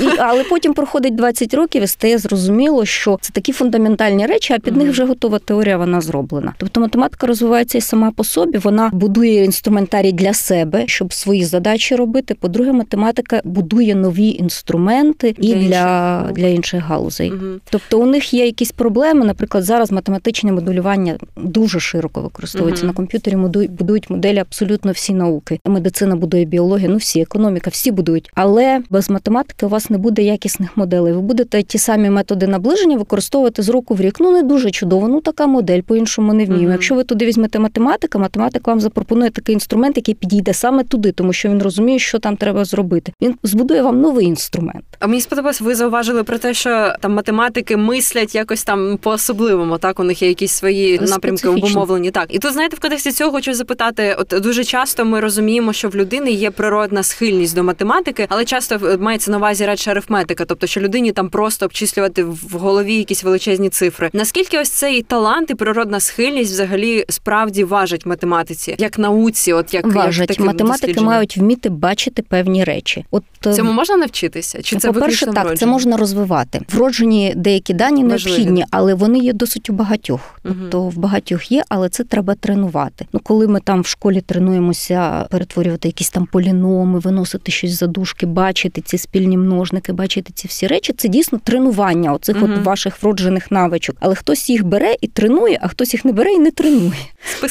і, 0.00 0.04
але 0.18 0.44
потім 0.44 0.74
проходить 0.74 1.14
20 1.14 1.54
років 1.54 1.82
і 1.82 1.86
стає 1.86 2.18
зрозуміло, 2.18 2.84
що 2.84 3.18
це 3.20 3.32
такі 3.32 3.52
фундаментальні 3.52 4.26
речі, 4.26 4.52
а 4.52 4.58
під 4.58 4.76
них 4.76 4.90
вже 4.90 5.04
готова 5.04 5.38
теорія, 5.38 5.76
вона 5.76 6.00
зроблена. 6.00 6.54
Тобто 6.56 6.80
математика 6.80 7.26
розвивається 7.26 7.78
і 7.78 7.80
сама 7.80 8.10
по 8.10 8.24
собі, 8.24 8.58
вона 8.58 8.90
будує 8.92 9.44
інструментарій 9.44 10.12
для 10.12 10.34
себе, 10.34 10.84
щоб 10.86 11.12
свої 11.12 11.29
свої 11.30 11.44
задачі 11.44 11.96
робити. 11.96 12.34
По-друге, 12.34 12.72
математика 12.72 13.40
будує 13.44 13.94
нові 13.94 14.28
інструменти 14.28 15.34
і 15.38 15.54
Для 15.54 15.54
для, 15.54 16.20
інших. 16.20 16.32
для 16.36 16.46
інших 16.46 16.84
галузей. 16.84 17.30
Мгм. 17.30 17.60
Тобто 17.70 18.00
у 18.00 18.06
них 18.06 18.34
є 18.34 18.46
якісь 18.46 18.72
проблеми. 18.72 19.24
Наприклад, 19.24 19.64
зараз 19.64 19.92
математичне 19.92 20.52
моделювання 20.52 21.14
дуже 21.36 21.80
широко 21.80 22.20
використовується 22.20 22.84
Мгм. 22.84 22.88
на 22.92 22.96
комп'ютері. 22.96 23.36
Будують 23.68 24.10
моделі 24.10 24.38
абсолютно 24.38 24.92
всі 24.92 25.14
науки. 25.14 25.60
Медицина 25.66 26.16
будує 26.16 26.44
біологія, 26.44 26.88
ну 26.88 26.96
всі 26.96 27.20
економіка, 27.20 27.70
всі 27.70 27.90
будують. 27.90 28.30
Але 28.34 28.80
без 28.90 29.10
математики 29.10 29.66
у 29.66 29.68
вас 29.68 29.90
не 29.90 29.98
буде 29.98 30.22
якісних 30.22 30.76
моделей. 30.76 31.12
Ви 31.12 31.20
будете 31.20 31.62
ті 31.62 31.78
самі 31.78 32.10
методи 32.10 32.46
наближення 32.46 32.96
використовувати 32.96 33.62
з 33.62 33.68
року 33.68 33.94
в 33.94 34.00
рік. 34.00 34.16
Ну 34.20 34.32
не 34.32 34.42
дуже 34.42 34.70
чудово. 34.70 35.08
Ну 35.08 35.20
така 35.20 35.46
модель 35.46 35.80
по-іншому 35.80 36.32
не 36.32 36.44
вміємо. 36.44 36.62
Мгм. 36.62 36.72
Якщо 36.72 36.94
ви 36.94 37.04
туди 37.04 37.26
візьмете 37.26 37.58
математика, 37.58 38.18
математик 38.18 38.66
вам 38.66 38.80
запропонує 38.80 39.30
такий 39.30 39.52
інструмент, 39.52 39.96
який 39.96 40.14
підійде 40.14 40.52
саме 40.54 40.84
туди, 40.84 41.12
тому 41.20 41.32
що 41.32 41.48
він 41.48 41.62
розуміє, 41.62 41.98
що 41.98 42.18
там 42.18 42.36
треба 42.36 42.64
зробити. 42.64 43.12
Він 43.22 43.34
збудує 43.42 43.82
вам 43.82 44.00
новий 44.00 44.26
інструмент. 44.26 44.84
А 44.98 45.06
мені 45.06 45.20
сподобалось, 45.20 45.60
ви 45.60 45.74
зауважили 45.74 46.24
про 46.24 46.38
те, 46.38 46.54
що 46.54 46.94
там 47.00 47.12
математики 47.12 47.76
мислять 47.76 48.34
якось 48.34 48.64
там 48.64 48.98
по-особливому. 49.02 49.78
Так, 49.78 50.00
у 50.00 50.04
них 50.04 50.22
є 50.22 50.28
якісь 50.28 50.52
свої 50.52 50.98
напрямки 50.98 51.48
обумовлені. 51.48 52.10
Так, 52.10 52.26
і 52.34 52.38
тут 52.38 52.52
знаєте, 52.52 52.76
в 52.76 52.80
контексті 52.80 53.12
цього 53.12 53.30
хочу 53.30 53.54
запитати: 53.54 54.16
от 54.18 54.42
дуже 54.42 54.64
часто 54.64 55.04
ми 55.04 55.20
розуміємо, 55.20 55.72
що 55.72 55.88
в 55.88 55.96
людини 55.96 56.30
є 56.30 56.50
природна 56.50 57.02
схильність 57.02 57.54
до 57.54 57.62
математики, 57.62 58.26
але 58.28 58.44
часто 58.44 58.74
е, 58.74 58.96
мається 58.96 59.30
на 59.30 59.36
увазі 59.36 59.66
радше 59.66 59.90
арифметика, 59.90 60.44
тобто 60.44 60.66
що 60.66 60.80
людині 60.80 61.12
там 61.12 61.28
просто 61.28 61.66
обчислювати 61.66 62.24
в 62.24 62.50
голові 62.52 62.94
якісь 62.94 63.24
величезні 63.24 63.68
цифри. 63.68 64.10
Наскільки 64.12 64.58
ось 64.58 64.70
цей 64.70 65.02
талант 65.02 65.50
і 65.50 65.54
природна 65.54 66.00
схильність 66.00 66.52
взагалі 66.52 67.04
справді 67.08 67.64
важать 67.64 68.06
в 68.06 68.08
математиці, 68.08 68.74
як 68.78 68.98
науці, 68.98 69.52
от 69.52 69.74
як 69.74 69.80
як 69.86 70.04
Важать 70.06 70.28
таким 70.28 70.46
математики? 70.46 71.00
Мають 71.10 71.36
вміти 71.36 71.68
бачити 71.68 72.22
певні 72.22 72.64
речі. 72.64 73.04
От 73.10 73.24
е, 73.46 73.52
Цьому 73.52 73.72
можна 73.72 73.96
навчитися? 73.96 74.62
Чи 74.62 74.76
це 74.76 74.90
виключно 74.90 75.32
так, 75.32 75.58
це 75.58 75.66
можна 75.66 75.96
розвивати. 75.96 76.60
Вроджені 76.72 77.32
деякі 77.36 77.74
дані 77.74 78.04
Важливі. 78.04 78.34
необхідні, 78.34 78.64
але 78.70 78.94
вони 78.94 79.18
є 79.18 79.32
досить 79.32 79.70
у 79.70 79.72
багатьох. 79.72 80.40
Тобто 80.42 80.82
в 80.82 80.96
багатьох 80.96 81.52
є, 81.52 81.62
але 81.68 81.88
це 81.88 82.04
треба 82.04 82.34
тренувати. 82.34 83.06
Ну, 83.12 83.20
коли 83.22 83.48
ми 83.48 83.60
там 83.60 83.80
в 83.80 83.86
школі 83.86 84.20
тренуємося 84.20 85.26
перетворювати 85.30 85.88
якісь 85.88 86.10
там 86.10 86.26
поліноми, 86.26 86.98
виносити 86.98 87.52
щось 87.52 87.78
за 87.78 87.86
дужки, 87.86 88.26
бачити 88.26 88.80
ці 88.80 88.98
спільні 88.98 89.36
множники, 89.36 89.92
бачити 89.92 90.32
ці 90.34 90.48
всі 90.48 90.66
речі, 90.66 90.92
це 90.92 91.08
дійсно 91.08 91.40
тренування 91.44 92.12
оцих 92.12 92.36
от 92.42 92.64
ваших 92.64 93.02
вроджених 93.02 93.50
навичок. 93.50 93.96
Але 94.00 94.14
хтось 94.14 94.50
їх 94.50 94.64
бере 94.64 94.94
і 95.00 95.06
тренує, 95.06 95.58
а 95.62 95.68
хтось 95.68 95.92
їх 95.94 96.04
не 96.04 96.12
бере 96.12 96.32
і 96.32 96.38
не 96.38 96.50
тренує. 96.50 96.92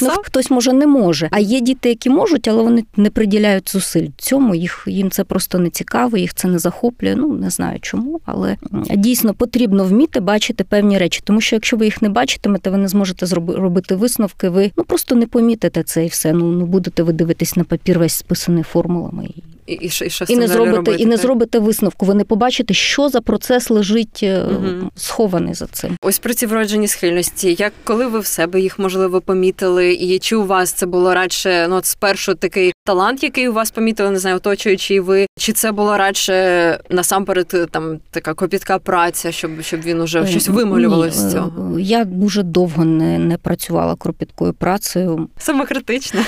Ну, 0.02 0.10
хтось 0.24 0.50
може 0.50 0.72
не 0.72 0.86
може. 0.86 1.28
А 1.32 1.38
є 1.38 1.60
діти, 1.60 1.88
які 1.88 2.10
можуть, 2.10 2.48
але 2.48 2.62
вони 2.62 2.84
не 2.96 3.10
приділяють 3.10 3.49
зусиль 3.66 4.08
цьому. 4.16 4.54
Їх 4.54 4.84
їм 4.86 5.10
це 5.10 5.24
просто 5.24 5.58
не 5.58 5.70
цікаво, 5.70 6.16
їх 6.16 6.34
це 6.34 6.48
не 6.48 6.58
захоплює. 6.58 7.14
Ну 7.16 7.32
не 7.32 7.50
знаю 7.50 7.78
чому, 7.80 8.20
але 8.24 8.56
дійсно 8.96 9.34
потрібно 9.34 9.84
вміти 9.84 10.20
бачити 10.20 10.64
певні 10.64 10.98
речі, 10.98 11.20
тому 11.24 11.40
що 11.40 11.56
якщо 11.56 11.76
ви 11.76 11.84
їх 11.84 12.02
не 12.02 12.08
бачитимете, 12.08 12.70
ви 12.70 12.76
не 12.76 12.88
зможете 12.88 13.26
робити 13.36 13.94
висновки. 13.94 14.48
Ви 14.48 14.70
ну 14.76 14.84
просто 14.84 15.14
не 15.14 15.26
помітите 15.26 15.82
це 15.82 16.04
і 16.04 16.08
все. 16.08 16.32
Ну 16.32 16.52
ну 16.52 16.66
будете 16.66 17.02
ви 17.02 17.12
дивитись 17.12 17.56
на 17.56 17.64
папір 17.64 17.98
весь 17.98 18.14
списаний 18.14 18.62
формулами 18.62 19.28
і, 19.70 19.74
І, 19.74 19.86
і, 19.86 19.90
що- 19.90 20.04
і, 20.04 20.10
з 20.10 20.30
не 20.30 20.48
зробите, 20.48 20.76
робити, 20.76 21.02
і 21.02 21.06
не 21.06 21.16
зробите 21.16 21.58
висновку. 21.58 22.06
Ви 22.06 22.14
не 22.14 22.24
побачите, 22.24 22.74
що 22.74 23.08
за 23.08 23.20
процес 23.20 23.70
лежить 23.70 24.22
Мгм. 24.22 24.90
схований 24.96 25.54
за 25.54 25.66
цим. 25.66 25.96
Ось 26.02 26.18
про 26.18 26.34
ці 26.34 26.46
вроджені 26.46 26.88
схильності. 26.88 27.56
Як 27.58 27.72
коли 27.84 28.06
ви 28.06 28.18
в 28.20 28.26
себе 28.26 28.60
їх 28.60 28.78
можливо 28.78 29.20
помітили, 29.20 29.92
і 29.92 30.18
чи 30.18 30.36
у 30.36 30.46
вас 30.46 30.72
це 30.72 30.86
було 30.86 31.14
радше 31.14 31.66
ну 31.70 31.76
от 31.76 31.86
спершу 31.86 32.34
такий 32.34 32.72
талант, 32.84 33.22
який 33.22 33.48
у 33.48 33.52
вас 33.52 33.70
помітили, 33.70 34.10
не 34.10 34.18
знаю, 34.18 34.36
оточуючи 34.36 35.00
ви, 35.00 35.26
чи 35.38 35.52
це 35.52 35.72
було 35.72 35.96
радше 35.96 36.78
насамперед 36.90 37.68
там 37.70 37.98
така 38.10 38.34
копітка 38.34 38.78
праця, 38.78 39.32
щоб 39.32 39.50
щоб 39.62 39.80
він 39.80 40.00
уже 40.00 40.26
щось 40.26 40.48
Е, 40.48 40.52
вималювалося 40.52 41.18
з 41.28 41.32
цього? 41.32 41.76
е, 41.78 41.80
Я 41.80 42.04
дуже 42.04 42.42
довго 42.42 42.84
не, 42.84 43.18
не 43.18 43.36
працювала 43.38 43.96
кропіткою 43.96 44.52
працею. 44.52 45.28
Самокритично. 45.38 46.20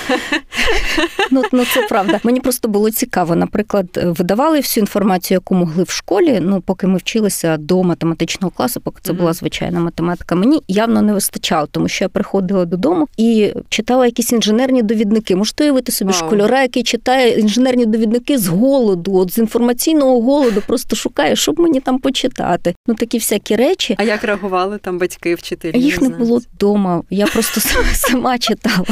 Ну, 1.31 1.43
ну 1.51 1.65
це 1.65 1.81
правда. 1.89 2.19
Мені 2.23 2.39
просто 2.39 2.67
було 2.67 2.91
цікаво. 2.91 3.32
Наприклад, 3.35 3.85
видавали 4.03 4.57
всю 4.57 4.81
інформацію, 4.81 5.35
яку 5.35 5.55
могли 5.55 5.83
в 5.83 5.89
школі. 5.89 6.39
Ну, 6.41 6.61
поки 6.61 6.87
ми 6.87 6.97
вчилися 6.97 7.57
до 7.57 7.83
математичного 7.83 8.51
класу, 8.51 8.81
поки 8.81 8.99
це 9.03 9.13
була 9.13 9.33
звичайна 9.33 9.79
математика. 9.79 10.35
Мені 10.35 10.61
явно 10.67 11.01
не 11.01 11.13
вистачало, 11.13 11.67
тому 11.71 11.87
що 11.87 12.05
я 12.05 12.09
приходила 12.09 12.65
додому 12.65 13.07
і 13.17 13.53
читала 13.69 14.05
якісь 14.05 14.31
інженерні 14.31 14.83
довідники. 14.83 15.35
Можете 15.35 15.63
уявити 15.63 15.91
собі 15.91 16.11
Вау. 16.11 16.19
школяра, 16.19 16.61
який 16.61 16.83
читає 16.83 17.39
інженерні 17.39 17.85
довідники 17.85 18.37
з 18.37 18.47
голоду, 18.47 19.15
от 19.15 19.33
з 19.33 19.37
інформаційного 19.37 20.21
голоду, 20.21 20.61
просто 20.67 20.95
шукає, 20.95 21.35
щоб 21.35 21.59
мені 21.59 21.79
там 21.79 21.99
почитати. 21.99 22.75
Ну 22.87 22.95
такі 22.95 23.17
всякі 23.17 23.55
речі. 23.55 23.95
А 23.97 24.03
як 24.03 24.23
реагували 24.23 24.77
там 24.77 24.97
батьки, 24.99 25.35
вчителі? 25.35 25.79
Їх 25.79 26.01
не 26.01 26.07
знаю. 26.07 26.23
було 26.23 26.37
вдома. 26.53 27.01
Я 27.09 27.25
просто 27.25 27.61
сама, 27.61 27.85
сама 27.93 28.37
читала. 28.37 28.85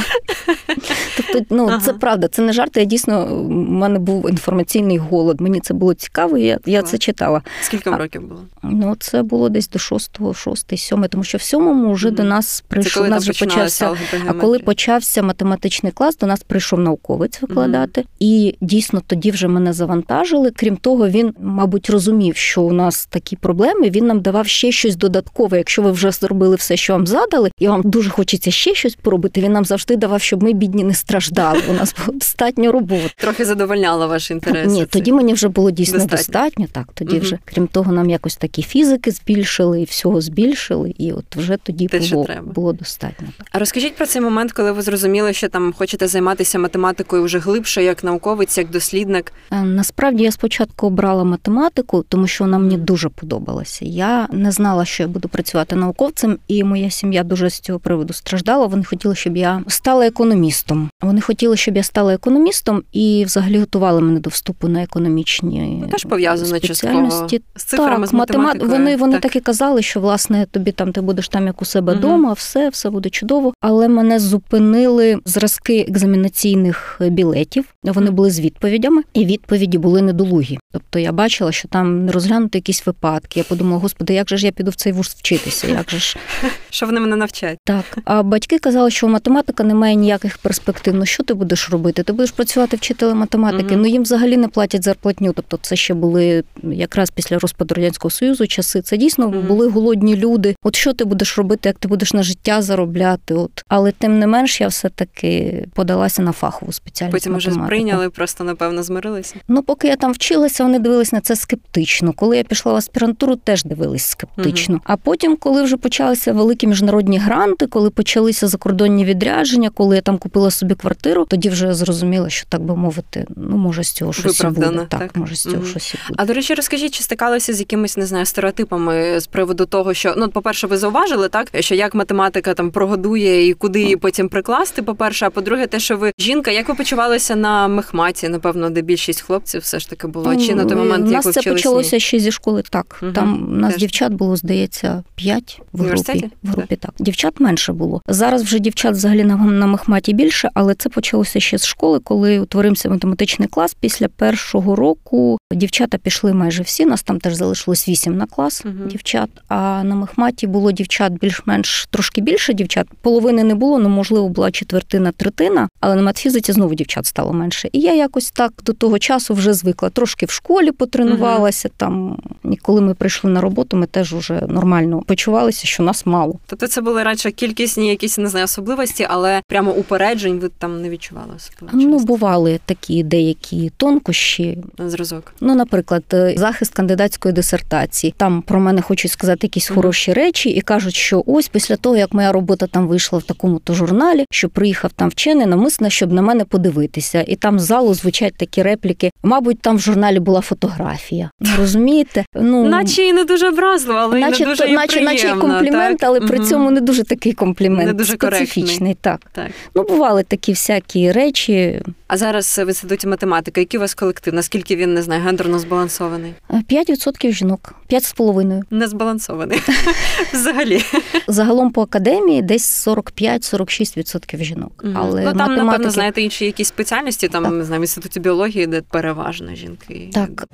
Тобто, 1.17 1.45
ну 1.49 1.67
Ага. 1.67 1.81
це 1.85 1.93
правда, 1.93 2.27
це 2.27 2.41
не 2.41 2.53
жарт. 2.53 2.77
Я 2.77 2.83
дійсно 2.83 3.35
у 3.35 3.49
мене 3.49 3.99
був 3.99 4.20
інформаційний 4.29 4.97
голод. 4.97 5.41
Мені 5.41 5.59
це 5.59 5.73
було 5.73 5.93
цікаво. 5.93 6.37
Я, 6.37 6.59
я 6.65 6.81
це 6.81 6.97
читала. 6.97 7.41
Скільки 7.61 7.89
вам 7.89 7.99
років 7.99 8.21
було? 8.27 8.41
Ну 8.63 8.95
це 8.99 9.23
було 9.23 9.49
десь 9.49 9.69
до 9.69 9.79
шостого, 9.79 10.33
шостий, 10.33 10.77
сьомий, 10.77 11.09
тому 11.09 11.23
що 11.23 11.37
в 11.37 11.41
сьомому 11.41 11.93
вже 11.93 12.07
Мгм. 12.07 12.15
до 12.15 12.23
нас 12.23 12.47
Це 12.57 12.63
прийшов. 12.67 12.93
коли 12.93 13.09
нас 13.09 13.23
вже 13.29 13.45
почався. 13.45 13.91
А 14.27 14.33
коли 14.33 14.59
почався 14.59 15.21
математичний 15.23 15.91
клас, 15.91 16.17
до 16.17 16.27
нас 16.27 16.43
прийшов 16.43 16.79
науковець 16.79 17.41
викладати, 17.41 18.03
і 18.19 18.55
дійсно 18.61 19.01
тоді 19.07 19.31
вже 19.31 19.47
мене 19.47 19.73
завантажили. 19.73 20.51
Крім 20.55 20.77
того, 20.77 21.07
він, 21.09 21.33
мабуть, 21.39 21.89
розумів, 21.89 22.35
що 22.35 22.61
у 22.61 22.73
нас 22.73 23.05
такі 23.05 23.35
проблеми. 23.35 23.89
Він 23.89 24.05
нам 24.07 24.21
давав 24.21 24.47
ще 24.47 24.71
щось 24.71 24.95
додаткове. 24.95 25.57
Якщо 25.57 25.81
ви 25.81 25.91
вже 25.91 26.11
зробили 26.11 26.55
все, 26.55 26.77
що 26.77 26.93
вам 26.93 27.07
задали, 27.07 27.51
і 27.59 27.67
вам 27.67 27.81
дуже 27.85 28.09
хочеться 28.09 28.51
ще 28.51 28.75
щось 28.75 28.95
поробити. 28.95 29.41
Він 29.41 29.51
нам 29.51 29.65
завжди 29.65 29.95
давав, 29.95 30.21
щоб 30.21 30.43
ми 30.43 30.53
бідні 30.53 30.83
не 30.83 30.93
страждали. 30.93 31.59
У 31.69 31.73
нас 31.73 31.95
було 32.05 32.17
достатньо 32.17 32.71
роботи. 32.71 33.09
трохи 33.17 33.45
задовольняла 33.45 34.05
ваш 34.11 34.31
інтерес. 34.31 34.71
Ні, 34.73 34.85
тоді 34.85 35.11
мені 35.11 35.33
вже 35.33 35.47
було 35.47 35.71
дійсно 35.71 35.97
Достатньо. 35.99 36.17
достатньо. 36.17 36.65
Так, 36.71 36.87
тоді 36.93 37.11
Мгм. 37.15 37.21
вже 37.21 37.37
крім 37.45 37.67
того, 37.67 37.91
нам 37.91 38.09
якось 38.09 38.35
такі 38.35 38.61
фізики 38.61 39.11
збільшили 39.11 39.81
і 39.81 39.83
всього 39.83 40.21
збільшили, 40.21 40.93
і 40.97 41.11
от 41.11 41.35
вже 41.35 41.57
тоді 41.63 41.87
Те, 41.87 41.99
було, 41.99 42.27
було 42.45 42.73
достатньо. 42.73 43.27
А 43.51 43.59
розкажіть 43.59 43.95
про 43.95 44.05
цей 44.05 44.21
момент, 44.21 44.51
коли 44.51 44.71
ви 44.71 44.81
зрозуміли, 44.81 45.33
що 45.33 45.49
там 45.49 45.73
хочете 45.73 46.07
займатися 46.07 46.59
математикою 46.59 47.23
вже 47.23 47.39
глибше, 47.39 47.83
як 47.83 48.03
науковець, 48.03 48.57
як 48.57 48.69
дослідник. 48.69 49.33
Е, 49.51 49.61
Насправді 49.61 50.23
я 50.23 50.31
спочатку 50.31 50.87
обрала 50.87 51.23
математику, 51.23 52.05
тому 52.09 52.27
що 52.27 52.43
вона 52.43 52.57
мені 52.59 52.77
дуже 52.77 53.09
подобалася. 53.09 53.85
Я 53.85 54.27
не 54.31 54.51
знала, 54.51 54.85
що 54.85 55.03
я 55.03 55.09
буду 55.09 55.29
працювати 55.29 55.75
науковцем, 55.75 56.37
і 56.47 56.63
моя 56.63 56.89
сім'я 56.89 57.23
дуже 57.23 57.49
з 57.49 57.59
цього 57.59 57.79
приводу 57.79 58.13
страждала. 58.13 58.65
Вони 58.65 58.83
хотіли, 58.83 59.15
щоб 59.15 59.37
я 59.37 59.63
стала 59.67 60.07
економістом. 60.07 60.89
Вони 61.01 61.21
хотіли, 61.21 61.57
щоб 61.57 61.77
я 61.77 61.83
стала 61.83 62.13
економістом, 62.13 62.83
і 62.91 63.23
взагалі 63.25 63.59
готували 63.59 64.00
мене 64.01 64.19
до 64.19 64.29
вступу 64.29 64.67
на 64.67 64.83
економічні 64.83 65.77
Ну, 65.81 65.87
теж 65.87 66.03
пов'язано 66.03 66.57
спеціальності. 66.57 67.41
з 67.55 67.63
цифрами, 67.63 67.99
так, 67.99 68.07
з 68.07 68.13
математ... 68.13 68.37
математикою. 68.37 68.71
Вони, 68.71 68.95
вони 68.95 69.19
так. 69.19 69.35
і 69.35 69.39
казали, 69.39 69.81
що 69.81 69.99
власне 69.99 70.45
тобі 70.51 70.71
там 70.71 70.91
ти 70.91 71.01
будеш 71.01 71.27
там 71.27 71.45
як 71.45 71.61
у 71.61 71.65
себе 71.65 71.93
вдома, 71.93 72.33
все, 72.33 72.69
все 72.69 72.89
буде 72.89 73.09
чудово. 73.09 73.53
Але 73.61 73.87
мене 73.87 74.19
зупинили 74.19 75.19
зразки 75.25 75.85
екзаменаційних 75.89 76.97
білетів. 77.01 77.65
Вони 77.83 78.11
були 78.11 78.31
з 78.31 78.39
відповідями, 78.39 79.01
і 79.13 79.25
відповіді 79.25 79.77
були 79.77 80.01
недолугі. 80.01 80.59
Тобто 80.73 80.99
я 80.99 81.11
бачила, 81.11 81.51
що 81.51 81.67
там 81.67 82.05
не 82.05 82.11
розглянути 82.11 82.57
якісь 82.57 82.85
випадки. 82.85 83.39
Я 83.39 83.43
подумала, 83.43 83.81
господи, 83.81 84.13
як 84.13 84.29
же 84.29 84.37
ж 84.37 84.45
я 84.45 84.51
піду 84.51 84.71
в 84.71 84.75
цей 84.75 84.93
вуз 84.93 85.07
вчитися? 85.07 85.67
Як 85.67 85.89
же 85.91 85.99
ж 85.99 86.17
Що 86.69 86.85
вони 86.85 86.99
мене 86.99 87.15
навчать? 87.15 87.57
так? 87.65 87.97
А 88.05 88.23
батьки 88.23 88.59
казали, 88.59 88.91
що 88.91 89.07
математика 89.07 89.63
не 89.63 89.73
має 89.73 89.95
ніяких 89.95 90.37
перспектив. 90.37 90.93
Ну 90.95 91.05
що 91.05 91.23
ти 91.23 91.33
будеш 91.33 91.69
робити? 91.69 92.03
Ти 92.03 92.13
будеш 92.13 92.31
працювати 92.31 92.77
вчителем 92.77 93.17
математики. 93.17 93.75
Ну 93.75 93.85
їм 93.91 94.03
взагалі 94.03 94.37
не 94.37 94.47
платять 94.47 94.83
зарплатню. 94.83 95.33
Тобто, 95.33 95.59
це 95.61 95.75
ще 95.75 95.93
були 95.93 96.43
якраз 96.63 97.11
після 97.11 97.39
розпаду 97.39 97.75
радянського 97.75 98.09
союзу 98.09 98.47
часи. 98.47 98.81
Це 98.81 98.97
дійсно 98.97 99.27
були 99.29 99.69
голодні 99.69 100.15
люди. 100.15 100.55
От 100.63 100.75
що 100.75 100.93
ти 100.93 101.05
будеш 101.05 101.37
робити, 101.37 101.69
як 101.69 101.77
ти 101.77 101.87
будеш 101.87 102.13
на 102.13 102.23
життя 102.23 102.61
заробляти? 102.61 103.33
От 103.33 103.63
але 103.67 103.91
тим 103.91 104.19
не 104.19 104.27
менш, 104.27 104.61
я 104.61 104.67
все 104.67 104.89
таки 104.89 105.63
подалася 105.73 106.21
на 106.21 106.31
фахову 106.31 106.71
спеціальність. 106.71 107.13
Потім 107.13 107.33
математику. 107.33 107.65
сприйняли, 107.65 108.09
просто 108.09 108.43
напевно 108.43 108.83
змирилися. 108.83 109.35
Ну, 109.47 109.63
поки 109.63 109.87
я 109.87 109.95
там 109.95 110.11
вчилася, 110.11 110.63
вони 110.63 110.79
дивились 110.79 111.11
на 111.11 111.21
це 111.21 111.35
скептично. 111.35 112.13
Коли 112.13 112.37
я 112.37 112.43
пішла 112.43 112.73
в 112.73 112.75
аспірантуру, 112.75 113.35
теж 113.35 113.63
дивились 113.63 114.03
скептично. 114.03 114.81
А 114.83 114.97
потім, 114.97 115.35
коли 115.35 115.63
вже 115.63 115.77
почалися 115.77 116.33
великі 116.33 116.67
міжнародні 116.67 117.17
гранти, 117.17 117.67
коли 117.67 117.89
почалися 117.89 118.47
закордонні 118.47 119.05
відрядження, 119.05 119.69
коли 119.69 119.95
я 119.95 120.01
я 120.01 120.03
там 120.03 120.17
купила 120.17 120.51
собі 120.51 120.75
квартиру, 120.75 121.25
тоді 121.25 121.49
вже 121.49 121.73
зрозуміла, 121.73 122.29
що 122.29 122.45
так 122.49 122.61
би 122.61 122.75
мовити, 122.75 123.25
ну 123.35 123.57
може 123.57 123.80
з 123.83 123.91
цього 123.91 124.13
щось 124.13 124.39
і 124.39 124.47
буде. 124.47 124.71
Так, 124.89 124.99
так, 124.99 125.15
може 125.15 125.35
з 125.35 125.43
цього 125.43 125.55
угу. 125.55 125.65
щось 125.65 125.93
і 125.93 125.97
буде. 126.07 126.15
А 126.21 126.25
до 126.25 126.33
речі, 126.33 126.53
розкажіть, 126.53 126.93
чи 126.93 127.03
стикалися 127.03 127.53
з 127.53 127.59
якимись 127.59 127.97
не 127.97 128.05
знаю 128.05 128.25
стереотипами 128.25 129.19
з 129.19 129.27
приводу 129.27 129.65
того, 129.65 129.93
що 129.93 130.13
ну, 130.17 130.29
по 130.29 130.41
перше, 130.41 130.67
ви 130.67 130.77
зауважили 130.77 131.29
так, 131.29 131.47
що 131.59 131.75
як 131.75 131.95
математика 131.95 132.53
там 132.53 132.71
прогодує 132.71 133.47
і 133.47 133.53
куди 133.53 133.81
її 133.81 133.95
потім 133.95 134.29
прикласти. 134.29 134.81
По 134.81 134.95
перше, 134.95 135.25
а 135.25 135.29
по-друге, 135.29 135.67
те, 135.67 135.79
що 135.79 135.97
ви 135.97 136.11
жінка, 136.19 136.51
як 136.51 136.69
ви 136.69 136.75
почувалися 136.75 137.35
на 137.35 137.67
мехматі? 137.67 138.29
Напевно, 138.29 138.69
де 138.69 138.81
більшість 138.81 139.21
хлопців 139.21 139.61
все 139.61 139.79
ж 139.79 139.89
таки 139.89 140.07
було. 140.07 140.35
Чи 140.35 140.55
на 140.55 140.65
той 140.65 140.77
момент 140.77 141.07
У 141.07 141.11
нас 141.11 141.25
як 141.25 141.33
це 141.33 141.41
почалося 141.41 141.99
ще 141.99 142.19
зі 142.19 142.31
школи? 142.31 142.63
Так 142.69 142.99
угу. 143.01 143.11
там 143.11 143.47
у 143.53 143.55
нас 143.55 143.71
Теж. 143.71 143.79
дівчат 143.79 144.13
було 144.13 144.35
здається 144.35 145.03
п'ять 145.15 145.61
в 145.73 145.81
групі. 145.81 146.29
В 146.43 146.49
групі 146.49 146.75
так. 146.75 146.91
так 146.91 147.05
дівчат 147.05 147.39
менше 147.39 147.73
було. 147.73 148.01
Зараз 148.07 148.43
вже 148.43 148.59
дівчат 148.59 148.95
взагалі 148.95 149.23
на, 149.23 149.35
на 149.35 149.67
мехматі 149.67 150.13
більше, 150.13 150.49
але 150.53 150.75
це 150.75 150.89
почалося 150.89 151.39
ще 151.39 151.57
з 151.57 151.65
школи, 151.65 151.99
коли 151.99 152.39
утворився 152.39 152.89
математичний 152.89 153.47
клас. 153.47 153.70
Після 153.79 154.07
першого 154.07 154.75
року 154.75 155.37
дівчата 155.53 155.97
пішли 155.97 156.33
майже 156.33 156.63
всі. 156.63 156.85
Нас 156.85 157.03
там 157.03 157.19
теж 157.19 157.33
залишилось 157.33 157.87
вісім 157.87 158.17
на 158.17 158.25
клас 158.25 158.63
угу. 158.65 158.89
дівчат. 158.89 159.29
А 159.47 159.83
на 159.83 159.95
мехматі 159.95 160.47
було 160.47 160.71
дівчат 160.71 161.13
більш-менш 161.13 161.87
трошки 161.91 162.21
більше 162.21 162.53
дівчат. 162.53 162.87
Половини 163.01 163.43
не 163.43 163.55
було, 163.55 163.79
ну 163.79 163.89
можливо, 163.89 164.29
була 164.29 164.51
четвертина, 164.51 165.11
третина, 165.11 165.67
але 165.79 165.95
на 165.95 166.01
матфізиці 166.01 166.51
знову 166.51 166.75
дівчат 166.75 167.05
стало 167.05 167.33
менше. 167.33 167.69
І 167.71 167.79
я 167.79 167.93
якось 167.93 168.31
так 168.31 168.53
до 168.65 168.73
того 168.73 168.99
часу 168.99 169.33
вже 169.33 169.53
звикла. 169.53 169.89
Трошки 169.89 170.25
в 170.25 170.31
школі 170.31 170.71
потренувалася 170.71 171.67
угу. 171.67 171.75
там. 171.77 172.17
І 172.51 172.55
коли 172.55 172.81
ми 172.81 172.93
прийшли 172.93 173.31
на 173.31 173.41
роботу, 173.41 173.77
ми 173.77 173.85
теж 173.85 174.13
вже 174.13 174.41
нормально 174.47 175.01
почувалися, 175.01 175.67
що 175.67 175.83
нас 175.83 176.05
мало. 176.05 176.39
Тобто 176.47 176.67
це 176.67 176.81
були 176.81 177.03
радше 177.03 177.31
кількісні 177.31 177.89
якісь 177.89 178.17
не 178.17 178.27
знаю 178.27 178.45
особливості, 178.45 179.07
але 179.09 179.41
прямо 179.47 179.71
упереджень 179.71 180.39
ви 180.39 180.49
там 180.49 180.81
не 180.81 180.89
відчували 180.89 181.33
особливо? 181.35 181.73
Ну 181.73 181.99
бували 181.99 182.59
такі 182.65 183.03
деякі 183.03 183.60
тонкощі. 183.69 184.57
Зразок. 184.79 185.33
Ну, 185.41 185.55
наприклад, 185.55 186.03
е, 186.13 186.33
захист 186.37 186.73
кандидатської 186.73 187.33
дисертації. 187.33 188.13
Там 188.17 188.41
про 188.41 188.59
мене 188.59 188.81
хочуть 188.81 189.11
сказати 189.11 189.39
якісь 189.47 189.71
угу. 189.71 189.75
хороші 189.75 190.13
речі 190.13 190.49
і 190.49 190.61
кажуть, 190.61 190.95
що 190.95 191.23
ось 191.25 191.47
після 191.47 191.75
того 191.75 191.97
як 191.97 192.13
моя 192.13 192.31
робота 192.31 192.67
там 192.67 192.87
вийшла 192.87 193.19
в 193.19 193.23
такому 193.23 193.59
то 193.59 193.73
журналі, 193.73 194.25
що 194.31 194.49
приїхав 194.49 194.91
там 194.95 195.09
вчений 195.09 195.45
намисне, 195.45 195.89
щоб 195.89 196.11
на 196.11 196.21
мене 196.21 196.45
подивитися, 196.45 197.25
і 197.27 197.35
там 197.35 197.59
з 197.59 197.63
залу 197.63 197.93
звучать 197.93 198.33
такі 198.37 198.63
репліки. 198.63 199.11
Мабуть, 199.23 199.59
там 199.59 199.77
в 199.77 199.79
журналі 199.79 200.19
була 200.19 200.41
фотографія. 200.41 201.29
Розумієте? 201.57 202.25
Ну 202.35 202.69
наче 202.69 203.03
і 203.03 203.13
не 203.13 203.23
дуже 203.23 203.49
образливо, 203.49 203.99
але 203.99 204.19
наче, 204.19 204.43
і 204.43 204.45
не 204.45 204.51
дуже 204.51 204.65
і 204.65 204.73
наче, 204.73 205.01
наче 205.01 205.27
і 205.27 205.39
комплімент, 205.39 205.99
так? 205.99 206.09
але 206.09 206.19
при 206.19 206.39
цьому 206.39 206.71
не 206.71 206.81
дуже 206.81 207.03
такий 207.03 207.33
комплімент. 207.33 207.87
Не 207.87 207.93
дуже 207.93 208.13
специфічний. 208.13 208.97
Так. 209.01 209.21
так. 209.31 209.47
Ну, 209.75 209.83
бували 209.83 210.23
такі 210.23 210.51
всякі 210.51 211.11
речі. 211.11 211.81
А 212.07 212.17
зараз 212.17 212.61
в 212.65 212.67
інституті 212.67 213.07
математики, 213.07 213.50
який 213.59 213.77
у 213.77 213.81
вас 213.81 213.93
колектив? 213.93 214.33
Наскільки 214.33 214.75
він 214.75 214.93
не 214.93 215.01
знаю, 215.01 215.21
гендерно 215.21 215.59
збалансований? 215.59 216.33
5% 216.49 217.31
жінок, 217.31 217.73
5,5%. 217.89 218.61
Не 218.71 218.87
збалансований. 218.87 219.61
Взагалі. 220.33 220.81
Загалом 221.27 221.71
по 221.71 221.81
академії 221.81 222.41
десь 222.41 222.87
45-46% 222.87 224.43
жінок. 224.43 224.81
Угу. 224.83 224.93
Але 224.95 225.21
ну, 225.21 225.25
там, 225.25 225.37
математики... 225.37 225.65
напевно, 225.65 225.89
знаєте, 225.89 226.21
інші 226.21 226.45
якісь 226.45 226.67
спеціальності, 226.67 227.27
там, 227.27 227.43
так. 227.43 227.53
не 227.53 227.63
знаю, 227.63 227.79
в 227.79 227.83
інституті 227.83 228.19
біології, 228.19 228.67
де 228.67 228.81
переважно 228.81 229.55
жінки. 229.55 230.09
Так. 230.13 230.47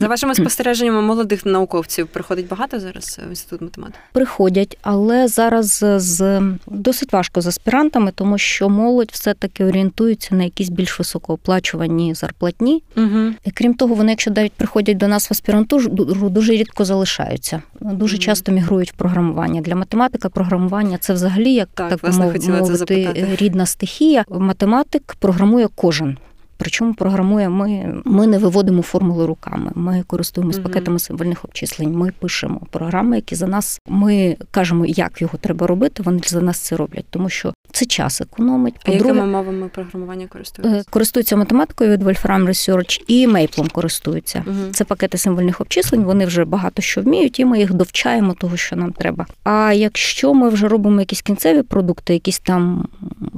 За 0.00 0.08
вашими 0.08 0.34
спостереженнями 0.34 1.02
молодих 1.02 1.46
науковців 1.46 2.06
приходить 2.06 2.48
багато 2.48 2.80
зараз 2.80 3.20
в 3.26 3.28
інститут 3.28 3.60
математики? 3.60 3.98
Приходять, 4.12 4.78
але 4.82 5.28
зараз 5.28 5.84
з 5.96 6.42
досить 6.66 7.12
важко 7.12 7.40
з 7.40 7.46
аспірантами, 7.46 8.12
тому 8.14 8.38
що 8.38 8.68
молодь 8.68 9.10
все-таки 9.12 9.64
орієнтується 9.64 10.34
на 10.34 10.44
якісь 10.44 10.68
більш 10.68 10.98
високооплачувані 10.98 12.14
зарплатні. 12.14 12.82
Угу. 12.96 13.32
І 13.44 13.50
крім 13.50 13.74
того, 13.74 13.94
вони, 13.94 14.12
якщо 14.12 14.30
навіть 14.30 14.52
приходять 14.52 14.96
до 14.96 15.08
нас 15.08 15.30
в 15.30 15.32
аспірантуру, 15.32 15.88
дуже 16.30 16.52
рідко 16.52 16.84
залишаються. 16.84 17.62
Дуже 17.80 18.16
угу. 18.16 18.22
часто 18.22 18.52
мігрують 18.52 18.92
в 18.92 18.94
програмування. 18.94 19.60
Для 19.60 19.76
математика 19.76 20.28
програмування 20.28 20.98
це 20.98 21.12
взагалі 21.12 21.52
як 21.52 21.68
так, 21.74 22.00
так 22.00 22.14
мовити 22.14 23.26
рідна 23.40 23.66
стихія. 23.66 24.24
Математик 24.28 25.16
програмує 25.18 25.68
кожен. 25.74 26.16
Причому 26.60 26.94
програмує 26.94 27.48
ми 27.48 28.02
ми 28.04 28.26
не 28.26 28.38
виводимо 28.38 28.82
формули 28.82 29.26
руками. 29.26 29.70
Ми 29.74 30.04
користуємося 30.06 30.58
mm 30.58 30.62
пакетами 30.62 30.98
символьних 30.98 31.44
обчислень. 31.44 31.92
Ми 31.92 32.12
пишемо 32.18 32.60
програми, 32.70 33.16
які 33.16 33.34
за 33.34 33.46
нас 33.46 33.80
ми 33.88 34.36
кажемо, 34.50 34.86
як 34.86 35.22
його 35.22 35.38
треба 35.38 35.66
робити. 35.66 36.02
Вони 36.02 36.20
за 36.26 36.40
нас 36.40 36.58
це 36.58 36.76
роблять, 36.76 37.04
тому 37.10 37.28
що 37.28 37.52
це 37.72 37.86
час 37.86 38.20
економить. 38.20 38.74
А 38.84 38.90
якими 38.90 39.26
мовами 39.26 39.68
програмування 39.68 40.26
користуються? 40.26 40.78
Е, 40.78 40.84
користуються 40.90 41.36
математикою 41.36 41.90
від 41.90 42.02
Wolfram 42.02 42.46
Research 42.48 43.04
і 43.06 43.26
Мейплом 43.26 43.68
користуються. 43.68 44.44
mm 44.46 44.70
Це 44.72 44.84
пакети 44.84 45.18
символьних 45.18 45.60
обчислень. 45.60 46.04
Вони 46.04 46.26
вже 46.26 46.44
багато 46.44 46.82
що 46.82 47.02
вміють, 47.02 47.40
і 47.40 47.44
ми 47.44 47.58
їх 47.58 47.72
довчаємо 47.72 48.34
того, 48.34 48.56
що 48.56 48.76
нам 48.76 48.92
треба. 48.92 49.26
А 49.44 49.72
якщо 49.72 50.34
ми 50.34 50.48
вже 50.48 50.68
робимо 50.68 51.00
якісь 51.00 51.22
кінцеві 51.22 51.62
продукти, 51.62 52.12
якісь 52.12 52.38
там 52.38 52.88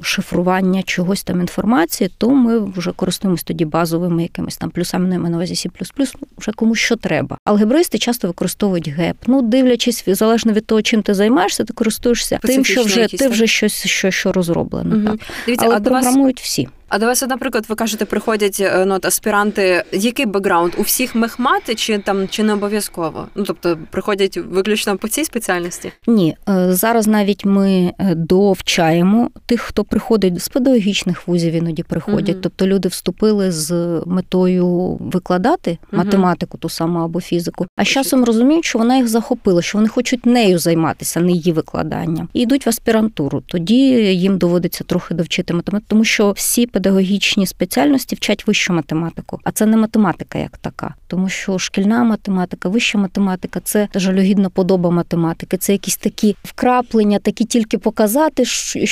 шифрування 0.03 0.83
чогось 0.83 1.23
там 1.25 1.41
інформації, 1.41 2.11
то 2.19 2.31
ми 2.31 2.59
вже 2.59 2.93
користуємося 2.93 3.12
тоді 3.45 3.65
базовими 3.65 4.23
якимись 4.23 4.57
там 4.57 4.71
плюсами 4.71 5.19
на 5.19 5.37
увазі 5.37 5.55
C++, 5.55 5.71
ну, 5.99 6.07
вже 6.39 6.53
комусь 6.53 6.79
що 6.79 6.97
треба. 6.97 7.39
Алгебристи 7.45 7.99
часто 7.99 8.29
використовують 8.29 8.89
GAP. 8.89 9.17
Ну, 9.27 9.43
дивлячись, 9.43 10.05
залежно 10.07 10.53
від 10.53 10.67
того, 10.67 10.83
чим 10.83 11.03
ти 11.03 11.15
займаєшся, 11.15 11.65
ти 11.65 11.73
користуєшся 11.73 12.39
тим, 12.43 12.65
що 12.65 12.83
вже 12.83 13.09
ти 13.09 13.29
вже 13.29 13.47
щось, 13.47 13.87
що 13.87 14.11
що 14.11 14.33
розроблено. 14.33 14.97
Угу. 14.97 15.05
Так. 15.05 15.29
Дивіться, 15.47 15.67
Але 15.67 15.81
програмують 15.81 16.39
вас... 16.39 16.47
всі. 16.47 16.69
А 16.93 16.99
до 16.99 17.07
вас, 17.07 17.23
наприклад, 17.23 17.67
ви 17.69 17.75
кажете, 17.75 18.05
приходять 18.05 18.61
е, 18.61 18.85
ну, 18.87 18.95
от, 18.95 19.05
аспіранти. 19.07 19.85
Який 19.93 20.27
бекграунд? 20.27 20.73
У 20.79 20.83
всіх 20.83 21.15
мехмати 21.15 21.75
чи 21.75 21.99
там 21.99 22.29
чи 22.29 22.43
не 22.43 22.53
обов'язково? 22.53 23.29
Ну 23.35 23.45
тобто 23.45 23.79
приходять 23.91 24.37
виключно 24.37 24.97
по 24.97 25.09
цій 25.09 25.25
спеціальності? 25.25 25.93
Ні, 26.07 26.37
е, 26.49 26.73
зараз 26.73 27.07
навіть 27.07 27.45
ми 27.45 27.93
е, 27.99 28.15
довчаємо 28.15 29.31
тих, 29.47 29.61
хто 29.61 29.85
приходить 29.85 30.43
з 30.43 30.49
педагогічних 30.49 31.29
вузів, 31.29 31.53
іноді 31.53 31.83
приходять. 31.83 32.37
uh 32.37 32.41
Тобто 32.41 32.67
люди 32.67 32.89
вступили 32.89 33.53
з 33.53 34.03
метою 34.07 34.97
викладати 35.01 35.71
uh 35.71 35.97
математику, 35.97 36.59
ту 36.59 36.69
саму 36.69 36.99
або 36.99 37.21
фізику. 37.21 37.67
А 37.77 37.85
з 37.85 37.89
часом 37.89 38.25
розуміють, 38.25 38.65
що 38.65 38.79
вона 38.79 38.97
їх 38.97 39.09
захопила, 39.09 39.63
що 39.63 39.79
вони 39.79 39.89
хочуть 39.89 40.27
нею 40.27 40.59
займатися, 40.59 41.21
не 41.21 41.33
її 41.33 41.53
викладанням, 41.53 42.29
і 42.33 42.41
йдуть 42.41 42.67
в 42.67 42.69
аспірантуру. 42.69 43.43
Тоді 43.47 43.79
їм 44.15 44.39
доводиться 44.39 44.85
трохи 44.85 45.15
довчити 45.15 45.55
математику, 45.55 45.87
тому 45.89 46.05
що 46.05 46.33
всі 46.33 46.67
педагогічні 46.83 47.47
спеціальності 47.47 48.17
вчать 48.17 48.47
вищу 48.47 48.73
математику, 48.73 49.41
а 49.45 49.53
це 49.53 49.67
не 49.67 49.77
математика 49.77 50.39
як 50.39 50.59
така, 50.59 50.95
тому 51.07 51.29
що 51.29 51.59
шкільна 51.59 52.05
математика, 52.05 52.69
вища 52.69 52.99
математика 52.99 53.61
це 53.61 53.89
жалюгідна 53.95 54.49
подоба 54.49 54.91
математики. 54.91 55.57
Це 55.57 55.73
якісь 55.73 55.97
такі 55.97 56.37
вкраплення, 56.45 57.19
такі 57.19 57.45
тільки 57.45 57.79
показати, 57.79 58.45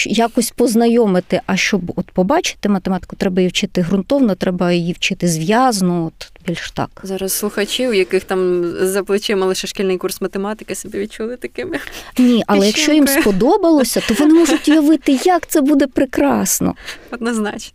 якось 0.06 0.50
познайомити. 0.50 1.40
А 1.46 1.56
щоб 1.56 1.92
от 1.96 2.10
побачити 2.10 2.68
математику, 2.68 3.16
треба 3.16 3.40
її 3.40 3.48
вчити 3.48 3.82
ґрунтовно, 3.82 4.34
треба 4.34 4.72
її 4.72 4.92
вчити 4.92 5.28
зв'язно. 5.28 6.06
От 6.06 6.32
більш 6.46 6.70
так. 6.70 6.90
Зараз 7.02 7.32
слухачі, 7.32 7.88
у 7.88 7.92
яких 7.92 8.24
там 8.24 8.64
за 8.80 9.02
плечима 9.02 9.46
лише 9.46 9.66
шкільний 9.66 9.98
курс 9.98 10.20
математики, 10.20 10.74
себе 10.74 10.98
відчули 10.98 11.36
такими. 11.36 11.78
Ні, 12.18 12.44
але 12.46 12.66
якщо 12.66 12.92
їм 12.92 13.06
сподобалося, 13.06 14.02
то 14.08 14.14
вони 14.14 14.34
можуть 14.34 14.68
уявити, 14.68 15.18
як 15.24 15.46
це 15.46 15.60
буде 15.60 15.86
прекрасно. 15.86 16.74
Однозначно. 17.10 17.72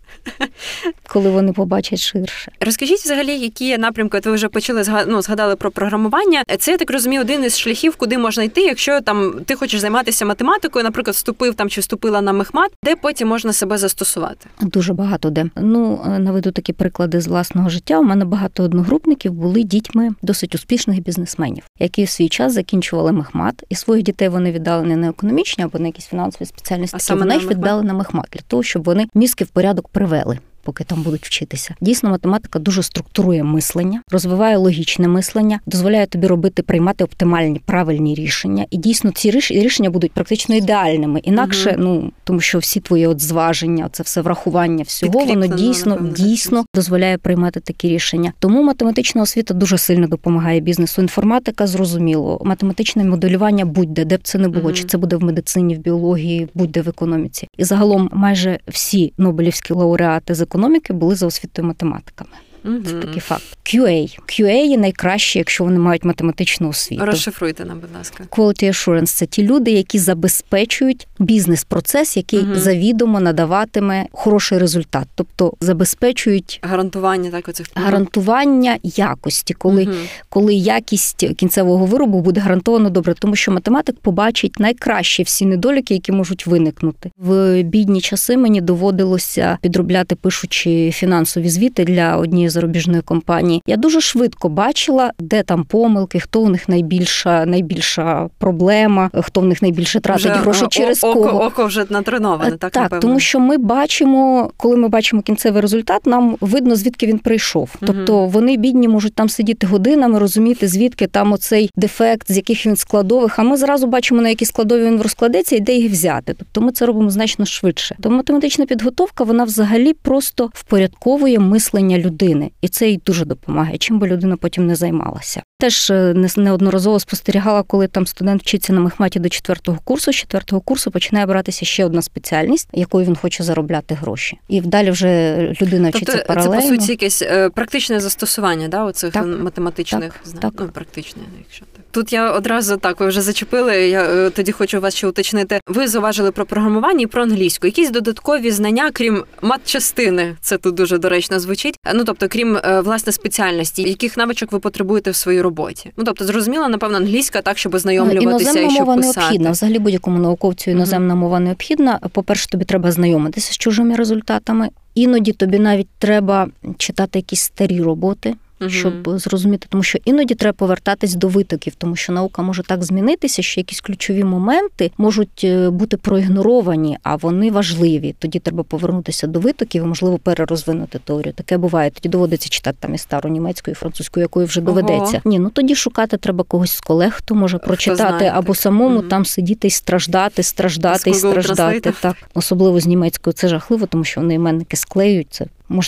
Коли 1.08 1.30
вони 1.30 1.54
побачать 1.54 1.99
ширше. 1.99 2.51
Розкажіть 2.60 2.99
взагалі, 2.99 3.39
які 3.39 3.78
напрямки 3.78 4.17
от 4.17 4.25
ви 4.25 4.32
вже 4.32 4.49
почали 4.49 4.84
ну, 5.08 5.21
згадали 5.21 5.56
про 5.56 5.71
програмування. 5.71 6.43
Це 6.60 6.71
я 6.71 6.78
так 6.78 6.91
розумію, 6.91 7.21
один 7.21 7.43
із 7.43 7.58
шляхів, 7.58 7.95
куди 7.95 8.17
можна 8.17 8.43
йти, 8.43 8.62
якщо 8.62 9.01
там 9.01 9.34
ти 9.45 9.56
хочеш 9.56 9.80
займатися 9.80 10.25
математикою, 10.25 10.84
наприклад, 10.84 11.15
вступив 11.15 11.56
там 11.56 11.69
чи 11.69 11.82
вступила 11.82 12.21
на 12.21 12.34
мехмат, 12.34 12.71
де 12.84 12.95
потім 12.95 13.28
можна 13.28 13.54
себе 13.54 13.78
застосувати? 13.78 14.47
Дуже 14.62 14.93
багато 14.93 15.30
де. 15.30 15.45
Ну 15.56 16.06
наведу 16.19 16.51
такі 16.51 16.73
приклади 16.73 17.21
з 17.21 17.28
власного 17.28 17.69
життя. 17.69 17.99
У 17.99 18.04
мене 18.04 18.25
багато 18.25 18.64
одногрупників 18.65 19.34
були 19.34 19.63
дітьми 19.63 20.10
досить 20.21 20.56
успішних 20.56 21.04
бізнесменів, 21.04 21.63
які 21.80 22.04
в 22.04 22.10
свій 22.10 22.30
час 22.30 22.54
закінчували 22.54 23.12
мехмат, 23.12 23.63
і 23.69 23.75
своїх 23.75 24.04
дітей 24.04 24.30
вони 24.30 24.51
віддали 24.51 24.88
не 24.88 24.95
на 24.95 25.10
економічні 25.10 25.63
або 25.63 25.80
на 25.80 25.88
якісь 25.88 26.06
фінансові 26.06 26.45
спеціальності, 26.45 26.95
а 26.95 26.99
саме 26.99 27.21
вони 27.21 27.34
їх 27.36 27.49
віддали 27.49 27.84
на 27.84 27.93
мехмат 27.93 28.25
для 28.32 28.41
того, 28.47 28.63
щоб 28.63 28.84
вони 28.84 29.06
мізки 29.13 29.43
в 29.43 29.47
порядок 29.47 29.88
привели. 29.88 30.39
Поки 30.65 30.84
там 30.84 31.01
будуть 31.01 31.25
вчитися. 31.25 31.75
Дійсно, 31.82 32.10
математика 32.10 32.60
дуже 32.60 32.84
структурує 32.84 33.43
мислення, 33.43 34.01
розвиває 34.12 34.58
логічне 34.58 35.08
мислення, 35.08 35.60
дозволяє 35.65 36.06
тобі 36.06 36.28
робити 36.28 36.63
приймати 36.63 37.04
оптимальні 37.04 37.62
правильні 37.65 38.15
рішення. 38.15 38.65
І 38.71 38.78
дійсно 38.78 39.12
ці 39.12 39.32
рішення 39.32 39.89
будуть 39.89 40.12
практично 40.12 40.56
ідеальними. 40.56 41.19
Інакше, 41.19 41.69
угу. 41.69 41.80
ну 41.84 42.12
тому 42.23 42.39
що 42.39 42.60
всі 42.60 42.80
твої 42.80 43.08
от 43.08 43.21
зваження, 43.21 43.89
це 43.91 44.04
все 44.04 44.21
врахування 44.21 44.84
всього, 44.84 45.25
воно 45.25 45.47
дійсно 45.47 45.99
дійсно 46.01 46.65
дозволяє 46.75 47.17
приймати 47.17 47.60
такі 47.60 47.89
рішення. 47.89 48.34
Тому 48.39 48.63
математична 48.63 49.21
освіта 49.21 49.54
дуже 49.54 49.78
сильно 49.78 50.08
допомагає 50.08 50.60
бізнесу. 50.60 51.01
Інформатика 51.01 51.67
зрозуміло, 51.67 52.41
математичне 52.45 53.04
моделювання 53.04 53.65
будь-де, 53.65 54.06
де 54.06 54.17
б 54.17 54.19
це 54.23 54.38
не 54.38 54.47
було, 54.47 54.65
угу. 54.65 54.73
чи 54.73 54.84
це 54.84 54.97
буде 54.97 55.15
в 55.15 55.23
медицині, 55.23 55.75
в 55.75 55.80
біології, 55.80 56.47
будь-де 56.54 56.82
в 56.82 56.89
економіці. 56.89 57.47
І 57.58 57.63
загалом 57.63 58.10
майже 58.13 58.60
всі 58.67 59.13
Нобелівські 59.17 59.73
лауреати 59.73 60.34
з 60.34 60.41
економіки 60.41 60.54
були 60.93 61.15
за 61.15 61.25
освітою 61.25 61.67
математиками. 61.67 62.31
Угу. 62.65 62.78
Це 62.86 62.93
такий 62.93 63.19
факт. 63.19 63.43
QA. 63.65 64.19
QA 64.28 64.65
є 64.65 64.78
найкраще, 64.78 65.39
якщо 65.39 65.63
вони 65.63 65.80
мають 65.80 66.06
математичну 66.06 66.69
освіту. 66.69 67.06
Розшифруйте 67.06 67.65
нам, 67.65 67.80
будь 67.80 67.95
ласка. 67.97 68.23
Quality 68.32 68.63
Assurance– 68.63 69.06
це 69.06 69.25
ті 69.25 69.43
люди, 69.43 69.71
які 69.71 69.99
забезпечують 69.99 71.08
бізнес-процес, 71.19 72.17
який 72.17 72.39
угу. 72.39 72.56
завідомо 72.56 73.19
надаватиме 73.19 74.06
хороший 74.12 74.58
результат, 74.58 75.08
тобто 75.15 75.54
забезпечують 75.60 76.60
гарантування 76.63 77.32
так 77.32 77.47
оцих 77.47 77.67
гарантування 77.75 78.78
якості, 78.84 79.54
коли 79.54 79.84
угу. 79.84 79.93
коли 80.30 80.54
якість 80.54 81.28
кінцевого 81.36 81.86
виробу 81.86 82.21
буде 82.21 82.39
гарантовано 82.39 82.89
добре, 82.89 83.13
тому 83.19 83.36
що 83.36 83.51
математик 83.51 83.99
побачить 83.99 84.60
найкраще 84.60 85.23
всі 85.23 85.45
недоліки, 85.45 85.93
які 85.93 86.12
можуть 86.12 86.47
виникнути 86.47 87.12
в 87.17 87.63
бідні 87.63 88.01
часи. 88.01 88.38
Мені 88.38 88.62
доводилося 88.62 89.58
підробляти 89.62 90.15
пишучи 90.15 90.91
фінансові 90.91 91.49
звіти 91.49 91.84
для 91.84 92.17
однієї 92.17 92.49
зарубіжної 92.55 93.01
компанії. 93.01 93.61
Я 93.67 93.77
дуже 93.77 94.01
швидко 94.01 94.49
бачила, 94.49 95.11
де 95.19 95.43
там 95.43 95.63
помилки, 95.63 96.19
хто 96.19 96.41
у 96.41 96.49
них 96.49 96.69
найбільша 96.69 97.45
найбільша 97.45 98.29
проблема, 98.37 99.09
хто 99.13 99.41
в 99.41 99.45
них 99.45 99.61
найбільше 99.61 99.99
тратить 99.99 100.31
гроші 100.31 100.65
через 100.69 101.03
око, 101.03 101.23
кого. 101.23 101.43
око 101.43 101.65
вже 101.65 101.85
натреноване. 101.89 102.51
Так, 102.51 102.71
так 102.71 102.83
напевно. 102.83 103.01
тому 103.01 103.19
що 103.19 103.39
ми 103.39 103.57
бачимо, 103.57 104.51
коли 104.57 104.77
ми 104.77 104.87
бачимо 104.87 105.21
кінцевий 105.21 105.61
результат, 105.61 106.05
нам 106.05 106.37
видно 106.41 106.75
звідки 106.75 107.07
він 107.07 107.19
прийшов. 107.19 107.69
Тобто 107.79 108.25
вони 108.25 108.57
бідні 108.57 108.87
можуть 108.87 109.15
там 109.15 109.29
сидіти 109.29 109.67
годинами, 109.67 110.19
розуміти 110.19 110.67
звідки 110.67 111.07
там 111.07 111.33
оцей 111.33 111.69
дефект, 111.75 112.31
з 112.31 112.35
яких 112.35 112.65
він 112.65 112.75
складових. 112.75 113.39
А 113.39 113.43
ми 113.43 113.57
зразу 113.57 113.87
бачимо 113.87 114.21
на 114.21 114.29
які 114.29 114.45
складові 114.45 114.85
він 114.85 115.01
розкладеться 115.01 115.55
і 115.55 115.59
де 115.59 115.75
їх 115.75 115.91
взяти. 115.91 116.35
Тобто 116.37 116.61
ми 116.61 116.71
це 116.71 116.85
робимо 116.85 117.09
значно 117.09 117.45
швидше. 117.45 117.95
Тому 118.01 118.17
математична 118.17 118.65
підготовка 118.65 119.23
вона 119.23 119.43
взагалі 119.43 119.93
просто 119.93 120.49
впорядковує 120.53 121.39
мислення 121.39 121.97
людини 121.97 122.44
людини, 122.45 122.51
і 122.62 122.67
це 122.67 122.89
їй 122.89 123.01
дуже 123.05 123.25
допомагає, 123.25 123.77
чим 123.77 123.99
би 123.99 124.08
людина 124.08 124.38
потім 124.38 124.67
не 124.67 124.75
займалася. 124.75 125.43
Теж 125.60 125.89
е, 125.89 126.13
неодноразово 126.38 126.99
спостерігала, 126.99 127.63
коли 127.63 127.88
там 127.88 128.08
студент 128.08 128.41
вчиться 128.41 128.73
на 128.73 128.79
мехматі 128.79 129.19
до 129.19 129.29
четвертого 129.29 129.79
курсу. 129.84 130.12
З 130.12 130.15
четвертого 130.15 130.62
курсу 130.62 130.91
починає 130.91 131.25
братися 131.25 131.65
ще 131.65 131.86
одна 131.86 132.01
спеціальність, 132.01 132.69
якою 132.73 133.05
він 133.05 133.15
хоче 133.15 133.43
заробляти 133.43 133.95
гроші. 133.95 134.38
І 134.47 134.62
вдалі 134.62 134.91
вже 134.91 135.38
людина 135.62 135.91
тобто, 135.91 136.12
вчиться 136.12 136.25
паралельно. 136.27 136.62
Це 136.62 136.69
по 136.69 136.75
суті 136.75 136.91
якесь 136.91 137.21
е, 137.21 137.49
практичне 137.49 137.99
застосування 137.99 138.67
да, 138.67 138.84
оцих 138.84 139.13
так, 139.13 139.25
математичних 139.25 140.13
так, 140.13 140.21
знань. 140.23 140.41
Так. 140.41 140.53
Ну, 140.60 140.67
практичне, 140.67 141.21
якщо 141.39 141.65
так. 141.65 141.85
Тут 141.95 142.13
я 142.13 142.31
одразу 142.31 142.77
так, 142.77 142.99
ви 142.99 143.08
вже 143.08 143.21
зачепили. 143.21 143.89
Я 143.89 144.03
е, 144.03 144.29
тоді 144.29 144.51
хочу 144.51 144.81
вас 144.81 144.95
ще 144.95 145.08
уточнити. 145.08 145.60
Ви 145.67 145.88
зауважили 145.88 146.31
про 146.31 146.45
програмування 146.45 147.01
і 147.01 147.05
про 147.05 147.23
англійську. 147.23 147.67
Якісь 147.67 147.89
додаткові 147.89 148.51
знання, 148.51 148.89
крім 148.93 149.23
матчастини, 149.41 150.36
це 150.41 150.58
тут 150.58 150.75
дуже 150.75 150.97
доречно 150.97 151.39
звучить. 151.39 151.75
Ну 151.93 152.03
тобто, 152.03 152.27
крім 152.27 152.60
власне 152.84 153.12
спеціальності, 153.12 153.81
яких 153.81 154.17
навичок 154.17 154.51
ви 154.51 154.60
потребуєте 154.60 155.12
в 155.12 155.15
своїй 155.15 155.41
роботі. 155.41 155.91
Ну 155.97 156.03
тобто, 156.03 156.25
зрозуміло, 156.25 156.67
напевно, 156.69 156.97
англійська 156.97 157.41
так, 157.41 157.58
щоб 157.58 157.73
ознайомлюватися 157.73 158.49
іноземна 158.49 158.67
і 158.67 158.75
щоб 158.75 158.88
мова 158.88 158.97
писати. 158.97 159.19
необхідна. 159.19 159.51
Взагалі 159.51 159.79
будь-якому 159.79 160.19
науковцю 160.19 160.71
іноземна 160.71 161.13
uh-huh. 161.13 161.17
мова 161.17 161.39
необхідна. 161.39 161.99
По 162.12 162.23
перше, 162.23 162.49
тобі 162.49 162.65
треба 162.65 162.91
знайомитися 162.91 163.53
з 163.53 163.58
чужими 163.58 163.95
результатами. 163.95 164.69
Іноді 164.95 165.31
тобі 165.31 165.60
навіть 165.60 165.89
треба 165.99 166.47
читати 166.77 167.19
якісь 167.19 167.41
старі 167.41 167.81
роботи 167.81 168.36
угу. 168.65 168.73
щоб 168.75 169.19
зрозуміти, 169.19 169.67
тому 169.69 169.84
що 169.84 169.97
іноді 170.06 170.36
треба 170.36 170.54
повертатись 170.54 171.15
до 171.15 171.28
витоків, 171.28 171.73
тому 171.78 171.95
що 171.95 172.13
наука 172.13 172.41
може 172.41 172.63
так 172.63 172.84
змінитися, 172.84 173.41
що 173.41 173.60
якісь 173.60 173.82
ключові 173.82 174.23
моменти 174.23 174.91
можуть 174.97 175.41
е, 175.43 175.69
бути 175.69 175.97
проігноровані, 175.97 176.97
а 177.04 177.15
вони 177.15 177.51
важливі. 177.51 178.15
Тоді 178.19 178.39
треба 178.39 178.63
повернутися 178.63 179.28
до 179.28 179.39
витоків 179.39 179.84
і, 179.84 179.86
можливо, 179.86 180.17
перерозвинути 180.17 180.99
теорію. 180.99 181.34
Таке 181.34 181.58
буває. 181.58 181.89
Тоді 181.89 182.10
доводиться 182.10 182.49
читати 182.49 182.78
там 182.80 182.95
і 182.95 182.97
стару 182.97 183.30
німецьку, 183.30 183.71
і 183.71 183.73
французьку, 183.73 184.19
якою 184.19 184.45
вже 184.45 184.62
доведеться. 184.62 185.17
Ого. 185.17 185.21
Ні, 185.25 185.39
ну 185.39 185.49
тоді 185.49 185.75
шукати 185.75 186.17
треба 186.17 186.43
когось 186.43 186.71
з 186.71 186.82
колег, 186.82 187.13
хто 187.17 187.36
може 187.36 187.58
прочитати, 187.58 188.17
знає, 188.17 188.32
або 188.36 188.56
самому 188.56 188.99
угу. 188.99 189.08
там 189.08 189.25
сидіти 189.25 189.67
і 189.67 189.71
страждати, 189.71 190.43
страждати 190.43 191.10
і 191.10 191.13
страждати. 191.13 191.93
Так, 192.01 192.15
особливо 192.34 192.80
з 192.80 192.86
німецькою 192.86 193.34
це 193.34 193.47
жахливо, 193.47 193.86
тому 193.86 194.04
що 194.04 194.21
вони 194.21 194.34
іменники 194.34 194.78
склеюють 194.78 195.28
це 195.30 195.45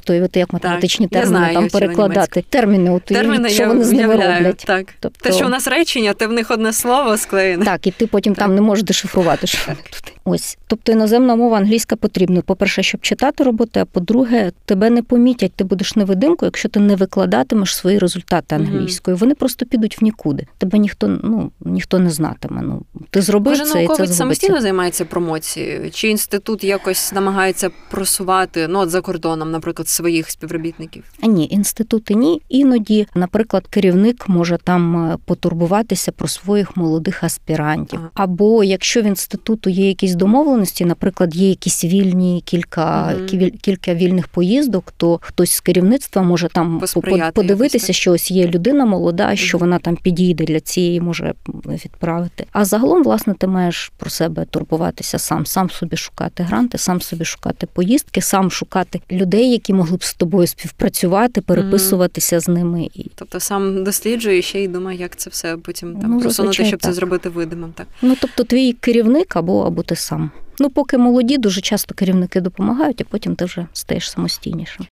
Уявити, 0.09 0.39
як 0.39 0.53
математичні 0.53 1.07
так, 1.07 1.21
терміни 1.21 1.39
знаю, 1.39 1.53
там 1.53 1.67
перекладати. 1.69 2.43
Терміни, 2.49 2.91
от 2.91 3.03
терміни 3.03 3.49
що 3.49 3.67
вони 3.67 3.83
з 3.83 3.91
ними 3.91 4.15
роблять. 4.15 4.63
Так. 4.67 4.93
Тобто... 4.99 5.29
Те, 5.29 5.35
що 5.35 5.45
у 5.45 5.49
нас 5.49 5.67
речення, 5.67 6.13
те 6.13 6.27
в 6.27 6.31
них 6.31 6.51
одне 6.51 6.73
слово 6.73 7.17
склеєне. 7.17 7.65
Так, 7.65 7.87
і 7.87 7.91
ти 7.91 8.07
потім 8.07 8.35
так. 8.35 8.45
там 8.45 8.55
не 8.55 8.61
можеш 8.61 8.83
дешифрувати, 8.83 9.47
що 9.47 9.59
тут. 9.65 10.13
Ось, 10.29 10.57
тобто 10.67 10.91
іноземна 10.91 11.35
мова 11.35 11.57
англійська 11.57 11.95
потрібна. 11.95 12.41
По-перше, 12.41 12.83
щоб 12.83 13.01
читати 13.01 13.43
роботи, 13.43 13.79
а 13.79 13.85
по-друге, 13.85 14.51
тебе 14.65 14.89
не 14.89 15.03
помітять, 15.03 15.51
ти 15.55 15.63
будеш 15.63 15.95
невидимкою, 15.95 16.47
якщо 16.47 16.69
ти 16.69 16.79
не 16.79 16.95
викладатимеш 16.95 17.75
свої 17.75 17.99
результати 17.99 18.55
англійською. 18.55 19.17
Вони 19.17 19.35
просто 19.35 19.65
підуть 19.65 20.01
в 20.01 20.03
нікуди. 20.03 20.47
Тебе 20.57 20.77
ніхто 20.77 21.07
ну 21.07 21.51
ніхто 21.59 21.99
не 21.99 22.09
знатиме. 22.09 22.61
Ну 22.61 22.81
ти 23.09 23.21
зробив 23.21 23.53
Кожен 23.53 23.67
це 23.67 23.83
і 23.83 23.87
це 23.87 24.07
самостійно 24.07 24.61
займається 24.61 25.05
промоцією, 25.05 25.91
чи 25.91 26.09
інститут 26.09 26.63
якось 26.63 27.13
намагається 27.13 27.69
просувати 27.91 28.67
ну 28.67 28.79
от 28.79 28.89
за 28.89 29.01
кордоном, 29.01 29.51
наприклад, 29.51 29.87
своїх 29.87 30.31
співробітників? 30.31 31.03
А 31.21 31.27
ні, 31.27 31.47
інститути 31.51 32.15
ні. 32.15 32.41
Іноді, 32.49 33.07
наприклад, 33.15 33.67
керівник 33.69 34.29
може 34.29 34.57
там 34.63 35.11
е, 35.11 35.17
потурбуватися 35.25 36.11
про 36.11 36.27
своїх 36.27 36.77
молодих 36.77 37.23
аспірантів, 37.23 37.99
ага. 37.99 38.09
або 38.13 38.63
якщо 38.63 39.01
в 39.01 39.05
інституту 39.05 39.69
є 39.69 39.87
якісь 39.87 40.16
домовленості, 40.17 40.85
наприклад, 40.85 41.35
є 41.35 41.49
якісь 41.49 41.83
вільні 41.83 42.43
кілька 42.45 43.15
угу. 43.17 43.49
кілька 43.61 43.93
вільних 43.93 44.27
поїздок, 44.27 44.93
то 44.97 45.19
хтось 45.21 45.51
з 45.51 45.59
керівництва 45.59 46.21
може 46.21 46.47
там 46.53 46.81
подивитися, 47.33 47.93
що 47.93 48.11
ось 48.11 48.31
є 48.31 48.47
людина 48.47 48.85
молода, 48.85 49.35
що 49.35 49.57
вона 49.57 49.79
там 49.79 49.95
підійде 49.95 50.43
для 50.43 50.59
цієї, 50.59 51.01
може 51.01 51.33
відправити. 51.65 52.45
А 52.51 52.65
загалом, 52.65 53.03
власне, 53.03 53.33
ти 53.33 53.47
маєш 53.47 53.91
про 53.97 54.09
себе 54.09 54.45
турбуватися 54.45 55.19
сам, 55.19 55.45
сам 55.45 55.69
собі 55.69 55.97
шукати 55.97 56.43
гранти, 56.43 56.77
сам 56.77 57.01
собі 57.01 57.25
шукати 57.25 57.67
поїздки, 57.73 58.21
сам 58.21 58.51
шукати 58.51 59.01
людей, 59.11 59.51
які 59.51 59.73
могли 59.73 59.97
б 59.97 60.03
з 60.03 60.13
тобою 60.13 60.47
співпрацювати, 60.47 61.41
переписуватися 61.41 62.35
угу. 62.35 62.41
з 62.41 62.47
ними. 62.47 62.89
Тобто 63.15 63.39
сам 63.39 63.83
досліджує 63.83 64.41
ще 64.41 64.63
й 64.63 64.67
думає, 64.67 64.99
як 64.99 65.15
це 65.15 65.29
все 65.29 65.57
потім 65.57 65.95
там 65.95 66.11
ну, 66.11 66.19
просунути, 66.19 66.53
щоб 66.53 66.79
так. 66.79 66.81
це 66.81 66.93
зробити 66.93 67.29
видимим. 67.29 67.71
Так 67.75 67.87
ну 68.01 68.15
тобто, 68.21 68.43
твій 68.43 68.73
керівник 68.73 69.35
або 69.35 69.61
або 69.61 69.83
ти 69.83 69.95
сам. 69.97 70.31
Ну, 70.59 70.69
поки 70.69 70.97
молоді, 70.97 71.37
дуже 71.37 71.61
часто 71.61 71.95
керівники 71.95 72.41
допомагають, 72.41 73.01
а 73.01 73.03
потім 73.09 73.35
ти 73.35 73.45
вже 73.45 73.65
стаєш 73.73 74.11
самостійнішим. 74.11 74.85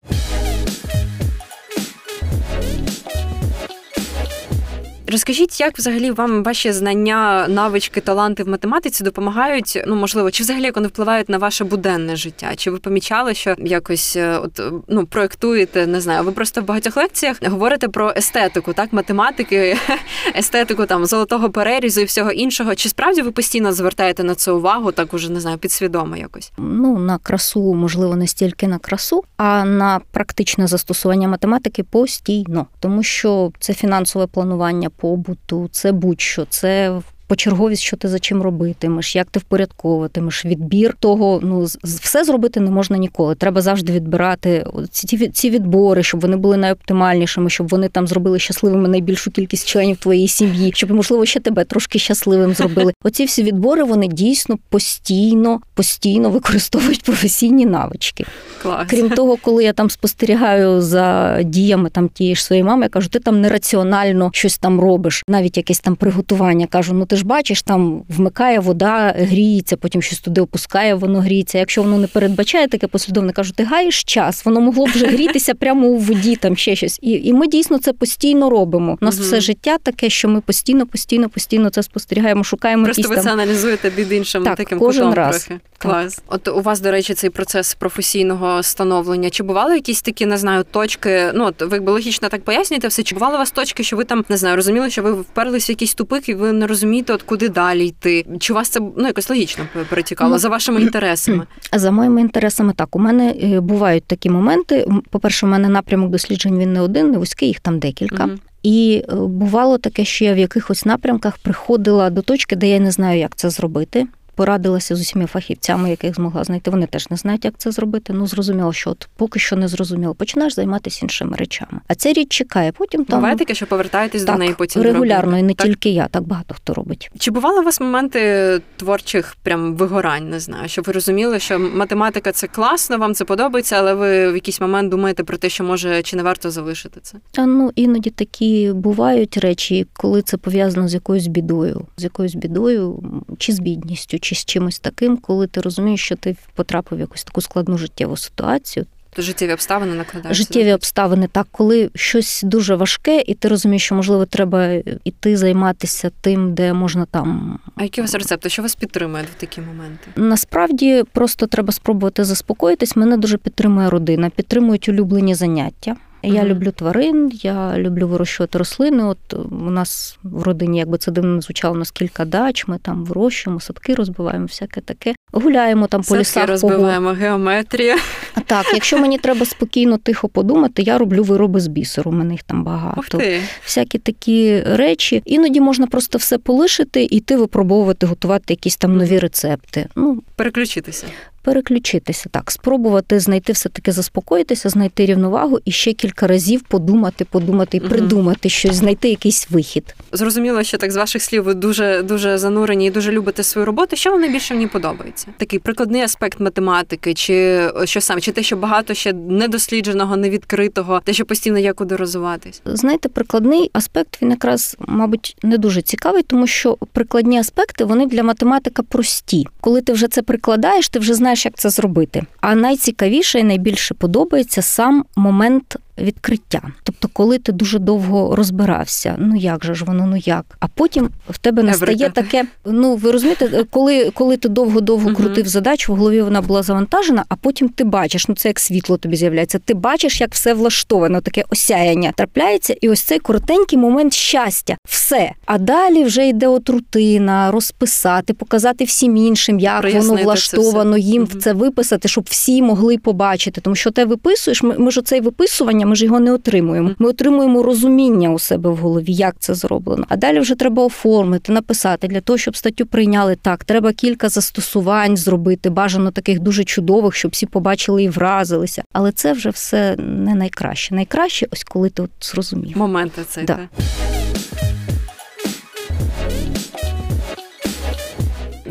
Розкажіть, 5.15 5.59
як 5.59 5.77
взагалі 5.77 6.11
вам 6.11 6.43
ваші 6.43 6.71
знання, 6.71 7.47
навички, 7.49 8.01
таланти 8.01 8.43
в 8.43 8.47
математиці 8.47 9.03
допомагають? 9.03 9.83
Ну 9.87 9.95
можливо, 9.95 10.31
чи 10.31 10.43
взагалі 10.43 10.63
як 10.63 10.75
вони 10.75 10.87
впливають 10.87 11.29
на 11.29 11.37
ваше 11.37 11.63
буденне 11.63 12.15
життя? 12.15 12.55
Чи 12.55 12.71
ви 12.71 12.77
помічали, 12.77 13.33
що 13.33 13.55
якось 13.59 14.15
е, 14.15 14.37
от 14.37 14.61
ну 14.87 15.05
проектуєте? 15.05 15.87
Не 15.87 16.01
знаю, 16.01 16.23
ви 16.23 16.31
просто 16.31 16.61
в 16.61 16.65
багатьох 16.65 16.97
лекціях 16.97 17.37
говорите 17.43 17.87
про 17.87 18.13
естетику, 18.17 18.73
так, 18.73 18.93
математики, 18.93 19.77
естетику 20.35 20.85
там 20.85 21.05
золотого 21.05 21.49
перерізу 21.49 22.01
і 22.01 22.05
всього 22.05 22.31
іншого. 22.31 22.75
Чи 22.75 22.89
справді 22.89 23.21
ви 23.21 23.31
постійно 23.31 23.73
звертаєте 23.73 24.23
на 24.23 24.35
це 24.35 24.51
увагу? 24.51 24.91
Так 24.91 25.13
уже 25.13 25.31
не 25.31 25.39
знаю, 25.39 25.57
підсвідомо 25.57 26.17
якось? 26.17 26.51
Ну 26.57 26.97
на 26.99 27.17
красу, 27.17 27.73
можливо, 27.73 28.15
не 28.15 28.27
стільки 28.27 28.67
на 28.67 28.77
красу, 28.77 29.23
а 29.37 29.65
на 29.65 30.01
практичне 30.11 30.67
застосування 30.67 31.27
математики 31.27 31.83
постійно, 31.83 32.67
тому 32.79 33.03
що 33.03 33.51
це 33.59 33.73
фінансове 33.73 34.27
планування 34.27 34.89
побуту, 35.05 35.69
це 35.71 35.91
будь-що, 35.91 36.45
це 36.45 37.01
почерговість, 37.27 37.81
що 37.81 37.97
ти 37.97 38.07
за 38.07 38.19
чим 38.19 38.41
робитимеш, 38.41 39.15
як 39.15 39.27
ти 39.27 39.39
впорядковуватимеш, 39.39 40.45
відбір 40.45 40.95
того, 40.99 41.39
ну 41.43 41.67
все 41.83 42.23
зробити 42.23 42.59
не 42.59 42.71
можна 42.71 42.97
ніколи. 42.97 43.35
Треба 43.35 43.61
завжди 43.61 43.93
відбирати 43.93 44.65
ці 44.91 45.29
ці 45.29 45.49
відбори, 45.49 46.03
щоб 46.03 46.19
вони 46.19 46.37
були 46.37 46.57
найоптимальнішими, 46.57 47.49
щоб 47.49 47.67
вони 47.67 47.89
там 47.89 48.07
зробили 48.07 48.39
щасливими 48.39 48.87
найбільшу 48.87 49.31
кількість 49.31 49.67
членів 49.67 49.97
твоєї 49.97 50.27
сім'ї, 50.27 50.71
щоб 50.75 50.91
можливо 50.91 51.25
ще 51.25 51.39
тебе 51.39 51.63
трошки 51.63 51.99
щасливим 51.99 52.53
зробили. 52.53 52.93
Оці 53.03 53.25
всі 53.25 53.43
відбори 53.43 53.83
вони 53.83 54.07
дійсно 54.07 54.57
постійно, 54.69 55.59
постійно 55.73 56.29
використовують 56.29 57.03
професійні 57.03 57.65
навички. 57.65 58.25
Клас. 58.61 58.87
Крім 58.89 59.09
того, 59.09 59.37
коли 59.41 59.63
я 59.63 59.73
там 59.73 59.89
спостерігаю 59.89 60.81
за 60.81 61.37
діями 61.43 61.89
там 61.89 62.09
тієї 62.09 62.35
ж 62.35 62.43
своєї 62.43 62.63
мами, 62.63 62.83
я 62.83 62.89
кажу, 62.89 63.09
ти 63.09 63.19
там 63.19 63.41
нераціонально 63.41 64.29
щось 64.33 64.57
там 64.57 64.79
робиш, 64.79 65.23
навіть 65.27 65.57
якесь 65.57 65.79
там 65.79 65.95
приготування. 65.95 66.67
Кажу, 66.67 66.93
ну 66.93 67.05
ти 67.05 67.14
ж 67.15 67.25
бачиш, 67.25 67.61
там 67.61 68.03
вмикає 68.09 68.59
вода, 68.59 69.13
гріється, 69.17 69.77
потім 69.77 70.01
щось 70.01 70.19
туди 70.19 70.41
опускає, 70.41 70.95
воно 70.95 71.19
гріється. 71.19 71.57
Якщо 71.57 71.83
воно 71.83 71.97
не 71.97 72.07
передбачає 72.07 72.67
таке 72.67 72.87
послідовне, 72.87 73.33
кажу, 73.33 73.53
ти 73.55 73.63
гаєш 73.63 74.03
час, 74.03 74.45
воно 74.45 74.61
могло 74.61 74.85
б 74.85 74.89
вже 74.89 75.05
грітися 75.05 75.53
прямо 75.53 75.87
у 75.87 75.97
воді, 75.97 76.35
там 76.35 76.57
ще 76.57 76.75
щось. 76.75 76.99
І 77.01 77.11
і 77.11 77.33
ми 77.33 77.47
дійсно 77.47 77.79
це 77.79 77.93
постійно 77.93 78.49
робимо. 78.49 78.97
У 79.01 79.05
нас 79.05 79.15
угу. 79.15 79.23
все 79.23 79.41
життя 79.41 79.77
таке, 79.77 80.09
що 80.09 80.29
ми 80.29 80.41
постійно, 80.41 80.87
постійно, 80.87 81.29
постійно 81.29 81.69
це 81.69 81.83
спостерігаємо, 81.83 82.43
шукаємо. 82.43 82.83
Просто 82.83 83.01
якісь 83.01 83.09
ви 83.09 83.15
там... 83.15 83.25
це 83.25 83.31
аналізуєте 83.31 83.89
під 83.89 84.11
іншим 84.11 84.43
так, 84.43 84.57
таким 84.57 84.79
кожен 84.79 85.03
кутом 85.03 85.13
раз. 85.13 85.45
трохи. 85.45 85.61
Клас. 85.77 86.21
От 86.27 86.47
у 86.47 86.61
вас, 86.61 86.79
до 86.79 86.91
речі, 86.91 87.13
цей 87.13 87.29
процес 87.29 87.75
професійного 87.75 88.63
становлення. 88.63 89.29
Чи 89.29 89.43
бували 89.43 89.75
якісь 89.75 90.01
такі, 90.01 90.25
не 90.25 90.37
знаю, 90.37 90.65
точки? 90.71 91.31
Ну 91.33 91.45
от 91.45 91.61
ви 91.61 91.79
логічно 91.79 92.29
так 92.29 92.43
пояснюєте 92.43 92.87
все. 92.87 93.03
Чи 93.03 93.15
бували 93.15 93.35
у 93.35 93.37
вас 93.37 93.51
точки, 93.51 93.83
що 93.83 93.97
ви 93.97 94.03
там 94.03 94.25
не 94.29 94.37
знаю, 94.37 94.55
розуміли, 94.55 94.89
що 94.89 95.03
ви 95.03 95.11
вперлися 95.11 95.65
в 95.65 95.71
якийсь 95.71 95.93
тупик, 95.93 96.29
і 96.29 96.33
ви 96.33 96.51
не 96.51 96.67
розумієте, 96.67 97.04
от 97.13 97.23
куди 97.23 97.49
далі 97.49 97.85
йти? 97.85 98.25
Чи 98.39 98.53
у 98.53 98.55
вас 98.55 98.69
це 98.69 98.79
ну 98.79 99.07
якось 99.07 99.29
логічно 99.29 99.67
перетікало 99.89 100.31
ну, 100.31 100.37
за 100.37 100.49
вашими 100.49 100.81
інтересами? 100.81 101.45
За 101.73 101.91
моїми 101.91 102.21
інтересами, 102.21 102.73
так 102.73 102.95
у 102.95 102.99
мене 102.99 103.35
е, 103.43 103.59
бувають 103.59 104.03
такі 104.03 104.29
моменти. 104.29 104.87
По 105.09 105.19
перше, 105.19 105.45
у 105.45 105.49
мене 105.49 105.69
напрямок 105.69 106.11
досліджень 106.11 106.59
він 106.59 106.73
не 106.73 106.81
один, 106.81 107.11
не 107.11 107.17
вузький, 107.17 107.47
їх 107.47 107.59
там 107.59 107.79
декілька. 107.79 108.25
Угу. 108.25 108.33
І 108.63 109.03
е, 109.09 109.15
бувало 109.15 109.77
таке, 109.77 110.05
що 110.05 110.25
я 110.25 110.33
в 110.33 110.37
якихось 110.37 110.85
напрямках 110.85 111.37
приходила 111.37 112.09
до 112.09 112.21
точки, 112.21 112.55
де 112.55 112.67
я 112.67 112.79
не 112.79 112.91
знаю, 112.91 113.19
як 113.19 113.35
це 113.35 113.49
зробити 113.49 114.07
порадилася 114.35 114.95
з 114.95 115.01
усіма 115.01 115.27
фахівцями, 115.27 115.89
яких 115.89 116.15
змогла 116.15 116.43
знайти. 116.43 116.71
Вони 116.71 116.87
теж 116.87 117.09
не 117.09 117.17
знають, 117.17 117.45
як 117.45 117.53
це 117.57 117.71
зробити. 117.71 118.13
Ну 118.13 118.27
зрозуміло, 118.27 118.73
що 118.73 118.89
от 118.89 119.09
поки 119.17 119.39
що 119.39 119.55
не 119.55 119.67
зрозуміло. 119.67 120.15
Починаєш 120.15 120.55
займатися 120.55 120.99
іншими 121.03 121.37
речами. 121.37 121.79
А 121.87 121.95
ця 121.95 122.13
річ 122.13 122.29
чекає. 122.29 122.71
Потім 122.71 123.05
там 123.05 123.19
Буває 123.19 123.35
таке, 123.35 123.53
що 123.53 123.65
повертаєтесь 123.65 124.23
так, 124.23 124.35
до 124.35 124.39
неї 124.39 124.55
потім 124.57 124.81
регулярно, 124.81 125.37
і 125.37 125.43
не 125.43 125.53
так? 125.53 125.67
тільки 125.67 125.89
я, 125.89 126.07
так 126.07 126.23
багато 126.23 126.53
хто 126.53 126.73
робить. 126.73 127.09
Чи 127.19 127.31
бували 127.31 127.59
у 127.59 127.63
вас 127.63 127.81
моменти 127.81 128.61
творчих 128.77 129.35
прям 129.43 129.75
вигорань? 129.75 130.29
Не 130.29 130.39
знаю, 130.39 130.69
щоб 130.69 130.85
ви 130.85 130.93
розуміли, 130.93 131.39
що 131.39 131.59
математика 131.59 132.31
це 132.31 132.47
класно, 132.47 132.97
вам 132.97 133.13
це 133.13 133.25
подобається, 133.25 133.75
але 133.75 133.93
ви 133.93 134.31
в 134.31 134.35
якийсь 134.35 134.61
момент 134.61 134.91
думаєте 134.91 135.23
про 135.23 135.37
те, 135.37 135.49
що 135.49 135.63
може 135.63 136.01
чи 136.03 136.15
не 136.15 136.23
варто 136.23 136.51
залишити 136.51 136.99
це? 137.03 137.17
А 137.37 137.45
ну 137.45 137.71
іноді 137.75 138.09
такі 138.09 138.71
бувають 138.75 139.37
речі, 139.37 139.87
коли 139.93 140.21
це 140.21 140.37
пов'язано 140.37 140.87
з 140.87 140.93
якоюсь 140.93 141.27
бідою, 141.27 141.85
з 141.97 142.03
якоюсь 142.03 142.35
бідою, 142.35 143.03
чи 143.37 143.53
з 143.53 143.59
бідністю, 143.59 144.19
чи 144.25 144.35
з 144.35 144.45
чимось 144.45 144.79
таким 144.79 145.05
таким, 145.05 145.17
коли 145.17 145.47
ти 145.47 145.61
розумієш, 145.61 146.01
що 146.01 146.15
ти 146.15 146.35
потрапив 146.55 146.97
в 146.97 147.01
якусь 147.01 147.23
таку 147.23 147.41
складну 147.41 147.77
життєву 147.77 148.17
ситуацію. 148.17 148.85
То 149.13 149.21
життєві 149.21 149.53
обставини 149.53 149.95
накладаються? 149.95 150.43
Життєві 150.43 150.73
обставини, 150.73 151.27
так, 151.31 151.47
коли 151.51 151.89
щось 151.95 152.41
дуже 152.43 152.75
важке, 152.75 153.23
і 153.27 153.33
ти 153.33 153.47
розумієш, 153.47 153.83
що 153.83 153.95
можливо 153.95 154.25
треба 154.25 154.67
іти 155.03 155.37
займатися 155.37 156.11
тим, 156.21 156.53
де 156.53 156.73
можна 156.73 157.05
там. 157.05 157.59
А 157.75 157.83
які 157.83 158.01
у 158.01 158.03
вас 158.03 158.15
рецепти? 158.15 158.49
Що 158.49 158.61
вас 158.61 158.75
підтримує 158.75 159.23
в 159.23 159.39
такі 159.39 159.61
моменти? 159.61 160.07
Насправді 160.15 161.03
просто 161.11 161.47
треба 161.47 161.73
спробувати 161.73 162.23
заспокоїтись. 162.23 162.95
Мене 162.95 163.17
дуже 163.17 163.37
підтримує 163.37 163.89
родина, 163.89 164.29
підтримують 164.29 164.89
улюблені 164.89 165.35
заняття. 165.35 165.95
Я 166.25 166.41
mm 166.41 166.47
люблю 166.47 166.71
тварин, 166.71 167.31
я 167.33 167.77
люблю 167.77 168.07
вирощувати 168.07 168.57
рослини. 168.57 169.03
От 169.03 169.33
у 169.51 169.69
нас 169.69 170.17
в 170.23 170.43
родині, 170.43 170.77
якби 170.77 170.97
це 170.97 171.11
дивно 171.11 171.35
не 171.35 171.41
звучало, 171.41 171.75
у 171.75 171.77
нас 171.77 171.91
кілька 171.91 172.25
дач, 172.25 172.67
ми 172.67 172.77
там 172.77 173.05
вирощуємо, 173.05 173.59
садки 173.59 173.95
розбиваємо, 173.95 174.45
всяке 174.45 174.81
таке. 174.81 175.15
Гуляємо 175.31 175.87
там 175.87 176.03
садки 176.03 176.15
по 176.15 176.19
лісах. 176.19 176.47
розбиваємо, 176.47 177.09
пого... 177.09 177.19
геометрія. 177.19 177.97
Так, 178.45 178.65
якщо 178.73 178.97
мені 178.97 179.17
треба 179.17 179.45
спокійно, 179.45 179.97
тихо 179.97 180.27
подумати, 180.27 180.81
я 180.81 180.97
роблю 180.97 181.23
вироби 181.23 181.59
з 181.59 181.67
бісеру, 181.67 182.11
у 182.11 182.13
мене 182.13 182.33
їх 182.33 182.43
там 182.43 182.63
багато. 182.63 183.21
Всякі 183.65 183.97
такі 183.97 184.61
речі. 184.61 185.21
Іноді 185.25 185.61
можна 185.61 185.87
просто 185.87 186.17
все 186.17 186.37
полишити 186.37 187.03
і 187.03 187.15
йти 187.17 187.37
випробовувати, 187.37 188.05
готувати 188.05 188.45
якісь 188.53 188.77
там 188.77 188.97
нові 188.97 189.19
рецепти. 189.19 189.87
Ну, 189.95 190.23
Переключитися 190.35 191.07
переключитися, 191.45 192.29
так, 192.31 192.51
спробувати 192.51 193.19
знайти 193.19 193.53
все-таки 193.53 193.91
заспокоїтися, 193.91 194.69
знайти 194.69 195.05
рівновагу 195.05 195.59
і 195.65 195.71
ще 195.71 195.93
кілька 195.93 196.27
разів 196.27 196.61
подумати, 196.61 197.25
подумати 197.25 197.77
і 197.77 197.79
придумати 197.79 198.49
щось, 198.49 198.75
знайти 198.75 199.09
якийсь 199.09 199.47
вихід. 199.49 199.95
Зрозуміло, 200.11 200.63
що 200.63 200.77
так 200.77 200.91
з 200.91 200.95
ваших 200.95 201.21
слів 201.21 201.43
ви 201.43 201.53
дуже 201.53 202.03
дуже 202.03 202.37
занурені 202.37 202.87
і 202.87 202.89
дуже 202.89 203.11
любите 203.11 203.43
свою 203.43 203.65
роботу. 203.65 203.95
Що 203.95 204.11
вам 204.11 204.21
найбільше 204.21 204.53
мені 204.53 204.67
подобається? 204.67 205.27
Такий 205.37 205.59
прикладний 205.59 206.01
аспект 206.01 206.39
математики, 206.39 207.13
чи 207.13 207.67
що 207.83 208.01
саме, 208.01 208.21
чи 208.25 208.31
те, 208.31 208.43
що 208.43 208.57
багато 208.57 208.93
ще 208.93 209.13
недослідженого, 209.13 210.17
невідкритого, 210.17 211.01
те, 211.03 211.13
що 211.13 211.25
постійно 211.25 211.59
є 211.59 211.73
куди 211.73 211.95
розвиватись? 211.95 212.61
Знаєте, 212.65 213.09
прикладний 213.09 213.69
аспект 213.73 214.21
він 214.21 214.29
якраз, 214.29 214.77
мабуть, 214.79 215.37
не 215.43 215.57
дуже 215.57 215.81
цікавий, 215.81 216.23
тому 216.23 216.47
що 216.47 216.77
прикладні 216.93 217.39
аспекти 217.39 217.85
вони 217.85 218.05
для 218.05 218.23
математика 218.23 218.83
прості. 218.83 219.47
Коли 219.61 219.81
ти 219.81 219.93
вже 219.93 220.07
це 220.07 220.21
прикладаєш, 220.21 220.89
ти 220.89 220.99
вже 220.99 221.13
знаєш 221.13 221.45
як 221.45 221.55
це 221.55 221.69
зробити. 221.69 222.25
А 222.41 222.55
найцікавіше 222.55 223.39
і 223.39 223.43
найбільше 223.43 223.93
подобається 223.93 224.61
сам 224.61 225.05
момент 225.15 225.77
відкриття. 225.97 226.61
Тобто, 226.83 227.09
коли 227.13 227.37
ти 227.37 227.51
дуже 227.51 227.79
довго 227.79 228.35
розбирався, 228.35 229.15
ну 229.17 229.35
як 229.35 229.63
же 229.63 229.75
ж 229.75 229.85
воно, 229.85 230.05
ну 230.05 230.17
як? 230.25 230.45
А 230.59 230.67
потім 230.67 231.09
в 231.29 231.37
тебе 231.37 231.63
настає 231.63 232.09
таке. 232.09 232.45
Ну 232.65 232.95
ви 232.95 233.11
розумієте, 233.11 233.65
коли 233.69 234.11
коли 234.13 234.37
ти 234.37 234.49
довго-довго 234.49 235.13
крутив 235.13 235.47
задачу, 235.47 235.93
в 235.93 235.95
голові 235.95 236.21
вона 236.21 236.41
була 236.41 236.63
завантажена, 236.63 237.25
а 237.29 237.35
потім 237.35 237.69
ти 237.69 237.83
бачиш, 237.83 238.27
ну 238.27 238.35
це 238.35 238.49
як 238.49 238.59
світло 238.59 238.97
тобі 238.97 239.15
з'являється. 239.15 239.59
Ти 239.59 239.73
бачиш, 239.73 240.21
як 240.21 240.33
все 240.33 240.53
влаштовано, 240.53 241.21
таке 241.21 241.43
осяяння 241.49 242.11
трапляється, 242.11 242.75
і 242.81 242.89
ось 242.89 243.01
цей 243.01 243.19
коротенький 243.19 243.79
момент 243.79 244.13
щастя, 244.13 244.77
все. 244.87 245.31
А 245.45 245.57
далі 245.57 246.03
вже 246.03 246.27
йде 246.27 246.47
от 246.47 246.69
рутина, 246.69 247.51
розписати, 247.51 248.33
показати 248.33 248.83
всім 248.83 249.17
іншим, 249.17 249.59
як 249.59 249.81
Прояснити 249.81 250.07
воно 250.07 250.23
влаштовано, 250.23 250.97
їм 250.97 251.23
uh 251.23 251.39
це 251.39 251.53
виписати, 251.53 252.07
щоб 252.07 252.23
всі 252.29 252.61
могли 252.61 252.97
побачити. 252.97 253.61
Тому 253.61 253.75
що 253.75 253.91
ти 253.91 254.05
виписуєш, 254.05 254.63
ми, 254.63 254.77
ми 254.77 254.91
ж 254.91 254.99
оцей 254.99 255.21
виписування 255.21 255.84
ми 255.85 255.95
ж 255.95 256.05
його 256.05 256.19
не 256.19 256.31
отримуємо. 256.31 256.91
Ми 256.99 257.09
отримуємо 257.09 257.63
розуміння 257.63 258.29
у 258.29 258.39
себе 258.39 258.69
в 258.69 258.77
голові, 258.77 259.13
як 259.13 259.35
це 259.39 259.53
зроблено. 259.53 260.05
А 260.09 260.15
далі 260.15 260.39
вже 260.39 260.55
треба 260.55 260.83
оформити, 260.85 261.51
написати 261.51 262.07
для 262.07 262.21
того, 262.21 262.37
щоб 262.37 262.55
статтю 262.55 262.85
прийняли 262.85 263.37
так. 263.41 263.63
Треба 263.63 263.93
кілька 263.93 264.29
застосувань 264.29 265.17
зробити, 265.17 265.69
бажано 265.69 266.11
таких 266.11 266.39
дуже 266.39 266.63
чудових, 266.63 267.15
щоб 267.15 267.31
всі 267.31 267.45
побачили 267.45 268.03
і 268.03 268.09
вразилися. 268.09 268.83
Але 268.93 269.11
це 269.11 269.33
вже 269.33 269.49
все 269.49 269.95
не 269.97 270.35
найкраще. 270.35 270.95
Найкраще, 270.95 271.47
ось 271.51 271.63
коли 271.63 271.89
ти 271.89 272.01
от 272.01 272.11
зрозумів. 272.21 272.77
Моменти 272.77 273.21
це 273.29 273.43
да. 273.43 273.59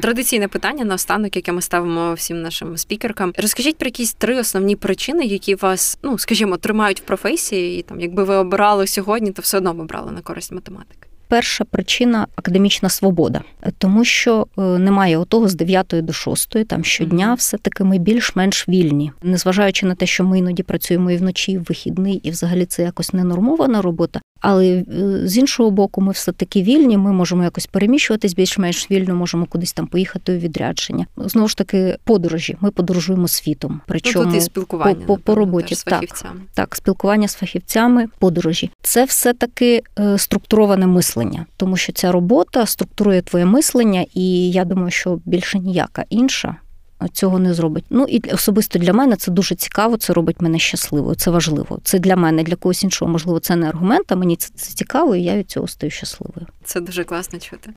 Традиційне 0.04 0.48
питання 0.48 0.84
на 0.84 0.94
останок, 0.94 1.36
яке 1.36 1.52
ми 1.52 1.62
ставимо 1.62 2.14
всім 2.14 2.42
нашим 2.42 2.76
спікеркам. 2.76 3.32
Розкажіть 3.36 3.78
про 3.78 3.86
якісь 3.86 4.14
три 4.14 4.40
основні 4.40 4.76
причини, 4.76 5.24
які 5.24 5.54
вас, 5.54 5.98
ну 6.02 6.18
скажімо, 6.18 6.56
тримають 6.56 7.00
в 7.00 7.04
професії, 7.04 7.78
і 7.78 7.82
там, 7.82 8.00
якби 8.00 8.24
ви 8.24 8.36
обирали 8.36 8.86
сьогодні, 8.86 9.32
то 9.32 9.42
все 9.42 9.58
одно 9.58 9.74
б 9.74 9.80
обрали 9.80 10.12
на 10.12 10.20
користь 10.20 10.52
математики. 10.52 11.08
Перша 11.28 11.64
причина 11.64 12.26
академічна 12.36 12.88
свобода, 12.88 13.42
тому 13.78 14.04
що 14.04 14.46
е, 14.58 14.62
немає 14.62 15.18
отого 15.18 15.48
з 15.48 15.54
9 15.54 15.94
до 16.02 16.12
6, 16.12 16.66
там 16.66 16.84
щодня 16.84 17.32
mm-hmm. 17.32 17.38
все 17.38 17.58
таки 17.58 17.84
ми 17.84 17.98
більш-менш 17.98 18.68
вільні, 18.68 19.12
незважаючи 19.22 19.86
на 19.86 19.94
те, 19.94 20.06
що 20.06 20.24
ми 20.24 20.38
іноді 20.38 20.62
працюємо 20.62 21.10
і 21.10 21.16
вночі, 21.16 21.52
і 21.52 21.58
в 21.58 21.64
вихідний, 21.68 22.14
і 22.14 22.30
взагалі 22.30 22.66
це 22.66 22.82
якось 22.82 23.12
ненормована 23.12 23.82
робота. 23.82 24.20
Але 24.46 24.66
е, 24.66 24.84
з 25.28 25.38
іншого 25.38 25.70
боку, 25.70 26.00
ми 26.00 26.12
все 26.12 26.32
таки 26.32 26.62
вільні. 26.62 26.96
Ми 26.96 27.12
можемо 27.12 27.42
якось 27.42 27.66
переміщуватись 27.66 28.34
більш-менш 28.34 28.90
вільно, 28.90 29.14
можемо 29.14 29.46
кудись 29.46 29.72
там 29.72 29.86
поїхати 29.86 30.32
у 30.32 30.38
відрядження. 30.38 31.06
Знову 31.16 31.48
ж 31.48 31.56
таки, 31.56 31.96
подорожі. 32.04 32.56
Ми 32.60 32.70
подорожуємо 32.70 33.28
світом. 33.28 33.80
Причому 33.86 34.30
ну, 34.30 34.36
і 34.36 34.40
спілкування 34.40 34.94
по, 34.94 35.16
по, 35.16 35.22
по 35.22 35.34
роботі 35.34 35.74
з. 35.74 35.84
Так, 35.84 36.04
так, 36.54 36.76
спілкування 36.76 37.28
з 37.28 37.34
фахівцями, 37.34 38.06
подорожі. 38.18 38.70
Це 38.82 39.04
все 39.04 39.32
таки 39.32 39.82
е, 39.98 40.18
структуроване 40.18 40.86
мислення, 40.86 41.13
тому 41.56 41.76
що 41.76 41.92
ця 41.92 42.12
робота 42.12 42.66
структурує 42.66 43.22
твоє 43.22 43.44
мислення, 43.44 44.06
і 44.14 44.50
я 44.50 44.64
думаю, 44.64 44.90
що 44.90 45.20
більше 45.24 45.58
ніяка 45.58 46.04
інша 46.08 46.56
цього 47.12 47.38
не 47.38 47.54
зробить. 47.54 47.84
Ну 47.90 48.04
і 48.04 48.30
особисто 48.30 48.78
для 48.78 48.92
мене 48.92 49.16
це 49.16 49.30
дуже 49.30 49.54
цікаво. 49.54 49.96
Це 49.96 50.12
робить 50.12 50.40
мене 50.40 50.58
щасливою. 50.58 51.14
Це 51.14 51.30
важливо. 51.30 51.78
Це 51.84 51.98
для 51.98 52.16
мене, 52.16 52.42
для 52.42 52.56
когось 52.56 52.84
іншого, 52.84 53.10
можливо, 53.10 53.40
це 53.40 53.56
не 53.56 53.68
аргумент. 53.68 54.12
а 54.12 54.16
Мені 54.16 54.36
це, 54.36 54.50
це 54.54 54.74
цікаво, 54.74 55.16
і 55.16 55.22
я 55.22 55.36
від 55.36 55.50
цього 55.50 55.68
стаю 55.68 55.90
щасливою. 55.90 56.46
Це 56.64 56.80
дуже 56.80 57.04
класно 57.04 57.38
чути. 57.38 57.70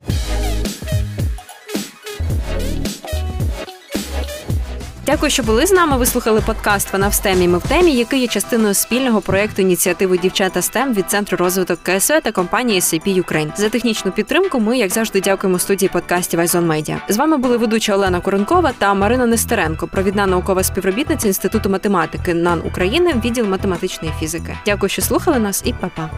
Дякую, 5.07 5.29
що 5.29 5.43
були 5.43 5.65
з 5.65 5.71
нами. 5.71 5.97
Ви 5.97 6.05
слухали 6.05 6.41
подкаст 6.41 6.93
Вона 6.93 7.07
в 7.07 7.13
стемі. 7.13 7.47
Ми 7.47 7.57
в 7.57 7.61
темі, 7.61 7.91
який 7.91 8.21
є 8.21 8.27
частиною 8.27 8.73
спільного 8.73 9.21
проєкту 9.21 9.61
ініціативи 9.61 10.17
Дівчата 10.17 10.59
STEM 10.59 10.93
від 10.93 11.09
центру 11.09 11.37
розвиток 11.37 11.79
КСВ 11.83 12.21
та 12.21 12.31
компанії 12.31 12.79
SAP 12.79 13.23
Ukraine. 13.23 13.51
За 13.57 13.69
технічну 13.69 14.11
підтримку. 14.11 14.59
Ми, 14.59 14.77
як 14.77 14.91
завжди, 14.91 15.21
дякуємо 15.21 15.59
студії 15.59 15.89
подкастів 15.89 16.39
Айзон 16.39 16.67
Медіа. 16.67 17.01
З 17.09 17.17
вами 17.17 17.37
були 17.37 17.57
ведуча 17.57 17.93
Олена 17.93 18.19
Коронкова 18.19 18.71
та 18.77 18.93
Марина 18.93 19.25
Нестеренко, 19.25 19.87
провідна 19.87 20.27
наукова 20.27 20.63
співробітниця 20.63 21.27
інституту 21.27 21.69
математики 21.69 22.33
НАН 22.33 22.61
України, 22.65 23.13
відділ 23.25 23.45
математичної 23.45 24.13
фізики. 24.19 24.57
Дякую, 24.65 24.89
що 24.89 25.01
слухали 25.01 25.39
нас, 25.39 25.61
і 25.65 25.73
па-па. 25.73 26.09